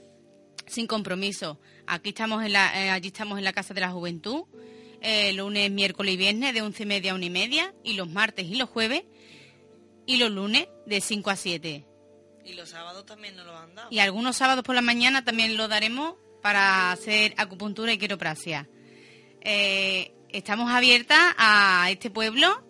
sin 0.67 0.87
compromiso. 0.87 1.59
Aquí 1.87 2.11
estamos 2.11 2.45
en 2.45 2.53
la, 2.53 2.85
eh, 2.85 2.91
allí 2.91 3.09
estamos 3.09 3.39
en 3.39 3.45
la 3.45 3.53
Casa 3.53 3.75
de 3.75 3.81
la 3.81 3.91
Juventud, 3.91 4.45
eh, 5.03 5.33
lunes, 5.33 5.71
miércoles 5.71 6.15
y 6.15 6.17
viernes 6.17 6.55
de 6.55 6.63
once 6.63 6.85
y 6.85 6.87
media 6.87 7.13
a 7.13 7.15
una 7.15 7.25
y 7.25 7.31
media, 7.31 7.75
y 7.83 7.95
los 7.95 8.09
martes 8.09 8.47
y 8.47 8.55
los 8.55 8.69
jueves, 8.69 9.03
y 10.07 10.17
los 10.17 10.31
lunes 10.31 10.69
de 10.87 11.01
5 11.01 11.31
a 11.31 11.37
7. 11.37 11.85
Y 12.45 12.53
los 12.55 12.69
sábados 12.69 13.05
también 13.05 13.37
nos 13.37 13.47
lo 13.47 13.57
han 13.57 13.75
dado. 13.75 13.89
Y 13.91 13.99
algunos 13.99 14.37
sábados 14.37 14.65
por 14.65 14.75
la 14.75 14.83
mañana 14.83 15.25
también 15.25 15.57
lo 15.57 15.69
daremos 15.69 16.15
para 16.41 16.93
hacer 16.93 17.35
acupuntura 17.37 17.93
y 17.93 17.99
quiropraxia. 17.99 18.69
Eh, 19.41 20.13
estamos 20.31 20.71
abiertas 20.71 21.19
a 21.37 21.89
este 21.91 22.11
pueblo 22.11 22.65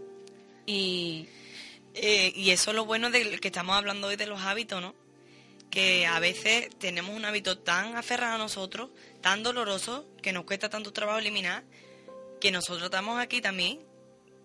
y... 0.67 1.29
Eh, 1.95 2.33
y 2.35 2.51
eso 2.51 2.71
es 2.71 2.77
lo 2.77 2.87
bueno 2.87 3.11
de 3.11 3.39
que 3.39 3.49
estamos 3.49 3.77
hablando 3.77 4.07
hoy 4.07 4.17
de 4.17 4.27
los 4.27 4.41
hábitos, 4.41 4.81
¿no? 4.81 4.95
Que 5.71 6.07
a 6.07 6.21
veces 6.21 6.71
tenemos 6.79 7.15
un 7.15 7.27
hábito 7.27 7.59
tan 7.59 7.97
aferrado 7.97 8.37
a 8.37 8.39
nosotros, 8.39 8.89
tan 9.21 9.43
doloroso, 9.43 10.09
que 10.23 10.33
nos 10.33 10.45
cuesta 10.45 10.71
tanto 10.71 10.95
trabajo 10.95 11.19
eliminar, 11.19 11.65
que 12.43 12.51
nosotros 12.51 12.83
estamos 12.87 13.21
aquí 13.21 13.41
también 13.41 13.79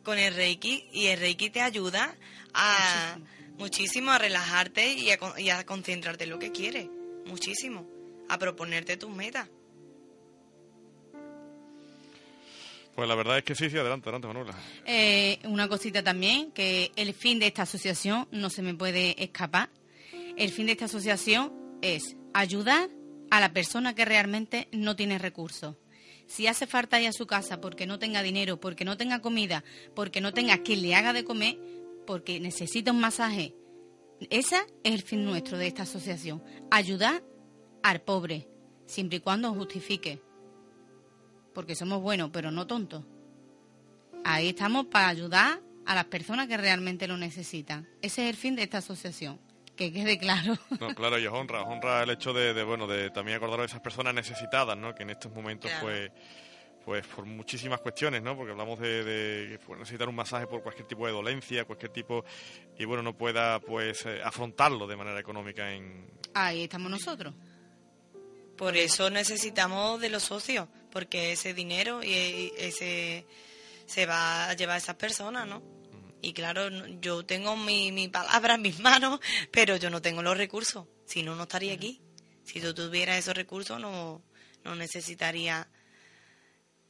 con 0.03 0.19
el 0.19 0.35
Reiki 0.35 0.87
y 0.93 1.07
el 1.07 1.19
Reiki 1.19 1.49
te 1.49 1.61
ayuda 1.61 2.15
a 2.53 3.17
muchísimo, 3.57 4.11
a 4.11 4.19
relajarte 4.19 4.93
y 4.93 5.09
a, 5.09 5.17
y 5.39 5.49
a 5.49 5.65
concentrarte 5.65 6.25
en 6.25 6.29
lo 6.29 6.37
que 6.37 6.51
quieres, 6.51 6.87
muchísimo, 7.25 7.89
a 8.29 8.37
proponerte 8.37 8.97
tus 8.97 9.09
metas. 9.09 9.49
Pues 12.93 13.09
la 13.09 13.15
verdad 13.15 13.39
es 13.39 13.43
que 13.43 13.55
sí, 13.55 13.67
sí, 13.67 13.77
adelante, 13.79 14.09
adelante, 14.09 14.27
Manuela. 14.27 14.55
Eh, 14.85 15.39
una 15.45 15.67
cosita 15.67 16.03
también, 16.03 16.51
que 16.51 16.91
el 16.95 17.15
fin 17.15 17.39
de 17.39 17.47
esta 17.47 17.63
asociación 17.63 18.27
no 18.29 18.51
se 18.51 18.61
me 18.61 18.75
puede 18.75 19.23
escapar. 19.23 19.71
El 20.35 20.51
fin 20.51 20.67
de 20.67 20.73
esta 20.73 20.85
asociación 20.85 21.51
es 21.81 22.15
ayudar 22.35 22.89
a 23.31 23.39
la 23.39 23.53
persona 23.53 23.95
que 23.95 24.05
realmente 24.05 24.67
no 24.71 24.95
tiene 24.95 25.17
recursos. 25.17 25.77
Si 26.27 26.47
hace 26.47 26.67
falta 26.67 27.01
ir 27.01 27.07
a 27.07 27.13
su 27.13 27.25
casa 27.25 27.59
porque 27.59 27.87
no 27.87 27.99
tenga 27.99 28.21
dinero, 28.21 28.59
porque 28.59 28.85
no 28.85 28.97
tenga 28.97 29.21
comida, 29.21 29.63
porque 29.95 30.21
no 30.21 30.33
tenga 30.33 30.59
quien 30.59 30.81
le 30.81 30.95
haga 30.95 31.13
de 31.13 31.23
comer, 31.23 31.57
porque 32.05 32.39
necesita 32.39 32.91
un 32.91 32.99
masaje, 32.99 33.55
ese 34.29 34.57
es 34.83 34.93
el 34.93 35.01
fin 35.01 35.25
nuestro 35.25 35.57
de 35.57 35.67
esta 35.67 35.83
asociación. 35.83 36.43
Ayudar 36.69 37.23
al 37.83 38.01
pobre, 38.01 38.47
siempre 38.85 39.17
y 39.17 39.21
cuando 39.21 39.53
justifique 39.53 40.21
porque 41.57 41.73
somos 41.73 42.03
buenos, 42.03 42.29
pero 42.31 42.51
no 42.51 42.67
tontos. 42.67 43.03
Ahí 44.23 44.49
estamos 44.49 44.85
para 44.85 45.07
ayudar 45.07 45.59
a 45.87 45.95
las 45.95 46.05
personas 46.05 46.47
que 46.47 46.55
realmente 46.55 47.07
lo 47.07 47.17
necesitan. 47.17 47.89
Ese 48.03 48.25
es 48.25 48.29
el 48.29 48.35
fin 48.35 48.55
de 48.55 48.61
esta 48.61 48.77
asociación. 48.77 49.39
Que 49.77 49.93
quede 49.93 50.17
claro. 50.17 50.57
No, 50.79 50.93
claro, 50.93 51.17
y 51.17 51.25
os 51.25 51.33
honra, 51.33 51.61
os 51.61 51.69
honra 51.69 52.03
el 52.03 52.09
hecho 52.09 52.33
de, 52.33 52.61
bueno, 52.63 52.87
de 52.87 53.09
también 53.11 53.37
acordaros 53.37 53.63
de 53.63 53.67
esas 53.67 53.79
personas 53.81 54.13
necesitadas, 54.13 54.77
¿no? 54.77 54.93
Que 54.93 55.03
en 55.03 55.11
estos 55.11 55.31
momentos, 55.31 55.71
pues, 55.79 56.11
pues 56.83 57.05
por 57.07 57.25
muchísimas 57.25 57.79
cuestiones, 57.79 58.21
¿no? 58.21 58.35
Porque 58.35 58.51
hablamos 58.51 58.79
de, 58.79 59.59
pues, 59.65 59.79
necesitar 59.79 60.09
un 60.09 60.15
masaje 60.15 60.47
por 60.47 60.61
cualquier 60.61 60.87
tipo 60.87 61.05
de 61.05 61.13
dolencia, 61.13 61.63
cualquier 61.63 61.91
tipo, 61.91 62.25
y 62.77 62.83
bueno, 62.83 63.03
no 63.03 63.15
pueda, 63.15 63.59
pues, 63.61 64.05
eh, 64.05 64.21
afrontarlo 64.21 64.87
de 64.87 64.97
manera 64.97 65.19
económica 65.19 65.71
en... 65.71 66.11
Ahí 66.33 66.63
estamos 66.63 66.91
nosotros. 66.91 67.33
Por 68.57 68.75
eso 68.75 69.09
necesitamos 69.09 70.01
de 70.01 70.09
los 70.09 70.23
socios, 70.23 70.67
porque 70.91 71.33
ese 71.33 71.53
dinero 71.53 72.03
y 72.03 72.51
ese 72.57 73.25
se 73.85 74.05
va 74.05 74.49
a 74.49 74.53
llevar 74.53 74.75
a 74.75 74.79
esas 74.79 74.95
personas, 74.95 75.47
¿no? 75.47 75.76
Y 76.21 76.33
claro, 76.33 76.69
yo 76.99 77.25
tengo 77.25 77.55
mi, 77.55 77.91
mi 77.91 78.07
palabra 78.07 78.55
en 78.55 78.61
mis 78.61 78.79
manos, 78.79 79.19
pero 79.51 79.75
yo 79.77 79.89
no 79.89 80.01
tengo 80.01 80.21
los 80.21 80.37
recursos. 80.37 80.85
Si 81.05 81.23
no, 81.23 81.35
no 81.35 81.43
estaría 81.43 81.73
aquí. 81.73 82.01
Si 82.43 82.59
tú 82.61 82.73
tuvieras 82.73 83.17
esos 83.17 83.35
recursos, 83.35 83.79
no, 83.79 84.21
no 84.63 84.75
necesitaría 84.75 85.67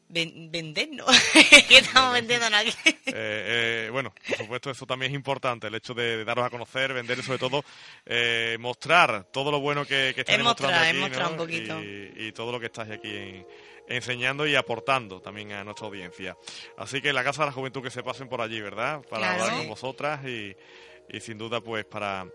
vendernos. 0.10 1.08
¿Qué 1.68 1.80
estamos 1.80 2.14
vendiendo 2.14 2.48
aquí? 2.56 2.74
Eh, 2.86 2.94
eh, 3.08 3.90
bueno, 3.92 4.14
por 4.28 4.38
supuesto, 4.38 4.72
eso 4.72 4.86
también 4.86 5.12
es 5.12 5.16
importante, 5.16 5.68
el 5.68 5.76
hecho 5.76 5.94
de, 5.94 6.24
daros 6.24 6.46
a 6.46 6.50
conocer, 6.50 6.94
vender 6.94 7.20
y 7.20 7.24
sobre 7.24 7.40
todo 7.40 7.64
eh, 8.06 8.58
mostrar 8.60 9.26
todo 9.32 9.52
lo 9.52 9.60
bueno 9.60 9.86
que, 9.86 10.14
que 10.16 10.22
estáis 10.22 10.42
mostrando 10.42 11.06
aquí. 11.06 11.18
un 11.32 11.38
poquito. 11.38 11.82
Y, 11.82 12.28
y, 12.28 12.32
todo 12.32 12.52
lo 12.52 12.60
que 12.60 12.68
estáis 12.68 12.92
aquí 12.92 13.10
en, 13.10 13.46
enseñando 13.88 14.46
y 14.46 14.56
aportando 14.56 15.22
también 15.22 15.54
a 15.54 15.64
nuestra 15.64 15.88
audiencia. 15.88 16.38
Así 16.78 17.02
que 17.02 17.14
la 17.14 17.24
Casa 17.24 17.44
de 17.44 17.48
la 17.48 17.54
Juventud 17.54 17.82
que 17.82 17.92
se 17.92 18.04
pasen 18.04 18.28
por 18.28 18.42
allí, 18.42 18.62
¿verdad? 18.62 19.02
Para 19.10 19.34
hablar 19.34 19.58
con 19.58 19.68
vosotras 19.70 20.26
y, 20.26 20.56
y, 21.10 21.20
sin 21.20 21.38
duda 21.38 21.62
pues 21.62 21.86
para, 21.86 22.28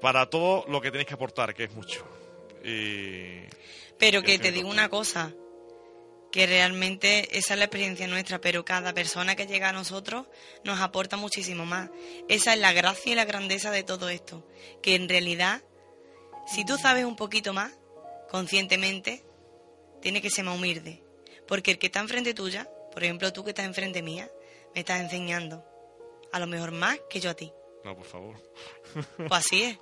para 0.00 0.28
todo 0.28 0.64
lo 0.68 0.80
que 0.80 0.90
tenéis 0.90 1.08
que 1.08 1.14
aportar, 1.14 1.54
que 1.54 1.64
es 1.64 1.72
mucho. 1.72 2.04
Y, 2.64 3.40
pero 3.98 4.22
que 4.22 4.38
te 4.38 4.52
digo 4.52 4.68
una 4.68 4.88
cosa, 4.88 5.32
que 6.34 6.46
realmente 6.46 7.38
esa 7.38 7.54
es 7.54 7.58
la 7.58 7.66
experiencia 7.66 8.08
nuestra, 8.08 8.40
pero 8.40 8.64
cada 8.64 8.92
persona 8.92 9.36
que 9.36 9.46
llega 9.46 9.68
a 9.68 9.72
nosotros 9.72 10.26
nos 10.64 10.80
aporta 10.80 11.16
muchísimo 11.16 11.64
más. 11.64 11.90
Esa 12.28 12.54
es 12.54 12.58
la 12.58 12.72
gracia 12.72 13.12
y 13.12 13.14
la 13.14 13.24
grandeza 13.24 13.70
de 13.70 13.84
todo 13.84 14.08
esto, 14.08 14.44
que 14.82 14.96
en 14.96 15.08
realidad, 15.08 15.62
si 16.52 16.64
tú 16.64 16.76
sabes 16.76 17.04
un 17.04 17.14
poquito 17.14 17.52
más, 17.52 17.78
conscientemente, 18.28 19.24
tiene 20.04 20.20
que 20.20 20.28
ser 20.28 20.44
más 20.44 20.54
humilde. 20.54 21.02
Porque 21.48 21.70
el 21.70 21.78
que 21.78 21.86
está 21.86 22.00
enfrente 22.00 22.34
tuya, 22.34 22.68
por 22.92 23.02
ejemplo 23.02 23.32
tú 23.32 23.42
que 23.42 23.50
estás 23.50 23.64
enfrente 23.64 24.02
mía, 24.02 24.30
me 24.74 24.80
estás 24.80 25.00
enseñando. 25.00 25.64
A 26.30 26.38
lo 26.38 26.46
mejor 26.46 26.72
más 26.72 26.98
que 27.08 27.20
yo 27.20 27.30
a 27.30 27.34
ti. 27.34 27.50
No, 27.84 27.96
por 27.96 28.04
favor. 28.04 28.36
Pues 29.16 29.32
así 29.32 29.62
es. 29.62 29.78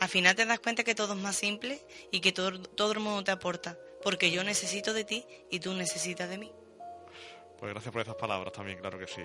Al 0.00 0.08
final 0.08 0.34
te 0.34 0.46
das 0.46 0.60
cuenta 0.60 0.82
que 0.82 0.94
todo 0.94 1.12
es 1.12 1.20
más 1.20 1.36
simple 1.36 1.78
y 2.10 2.20
que 2.20 2.32
todo, 2.32 2.58
todo 2.62 2.92
el 2.92 3.00
mundo 3.00 3.22
te 3.22 3.30
aporta. 3.30 3.78
Porque 4.02 4.30
yo 4.30 4.42
necesito 4.44 4.94
de 4.94 5.04
ti 5.04 5.26
y 5.50 5.60
tú 5.60 5.74
necesitas 5.74 6.30
de 6.30 6.38
mí. 6.38 6.50
Pues 7.58 7.70
gracias 7.70 7.92
por 7.92 8.00
esas 8.00 8.14
palabras 8.14 8.54
también, 8.54 8.78
claro 8.78 8.98
que 8.98 9.08
sí. 9.08 9.22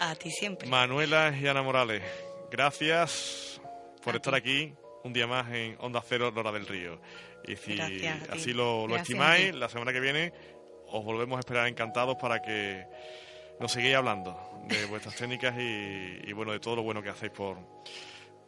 A 0.00 0.16
ti 0.16 0.32
siempre. 0.32 0.68
Manuela 0.68 1.32
y 1.40 1.46
Ana 1.46 1.62
Morales, 1.62 2.02
gracias 2.50 3.60
por 4.02 4.16
estar 4.16 4.34
aquí 4.34 4.74
un 5.04 5.12
día 5.12 5.26
más 5.26 5.50
en 5.52 5.76
Onda 5.80 6.02
Cero, 6.06 6.30
Lora 6.34 6.52
del 6.52 6.66
Río. 6.66 7.00
Y 7.46 7.56
si 7.56 7.78
así 8.30 8.52
lo, 8.52 8.94
estimáis, 8.96 9.54
la 9.54 9.68
semana 9.68 9.92
que 9.92 10.00
viene 10.00 10.32
os 10.88 11.04
volvemos 11.04 11.36
a 11.36 11.40
esperar 11.40 11.66
encantados 11.68 12.16
para 12.16 12.42
que 12.42 12.86
nos 13.58 13.72
sigáis 13.72 13.96
hablando 13.96 14.38
de 14.68 14.84
vuestras 14.90 15.16
técnicas 15.16 15.54
y, 15.58 16.32
bueno, 16.32 16.52
de 16.52 16.60
todo 16.60 16.76
lo 16.76 16.82
bueno 16.82 17.02
que 17.02 17.08
hacéis 17.08 17.32
por, 17.32 17.58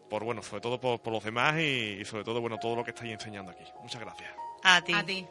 por 0.09 0.25
bueno, 0.25 0.43
sobre 0.43 0.61
todo 0.61 0.81
por, 0.81 1.13
los 1.13 1.25
demás 1.25 1.59
y, 1.59 1.99
y, 2.01 2.05
sobre 2.05 2.25
todo, 2.25 2.41
bueno, 2.41 2.59
todo 2.59 2.77
lo 2.77 2.85
que 2.85 2.91
estáis 2.91 3.13
enseñando 3.13 3.51
aquí. 3.53 3.65
Muchas 3.83 4.01
gracias. 4.01 4.31
A 4.63 4.83
ti. 4.83 4.93
A 4.93 5.05
ti. 5.05 5.27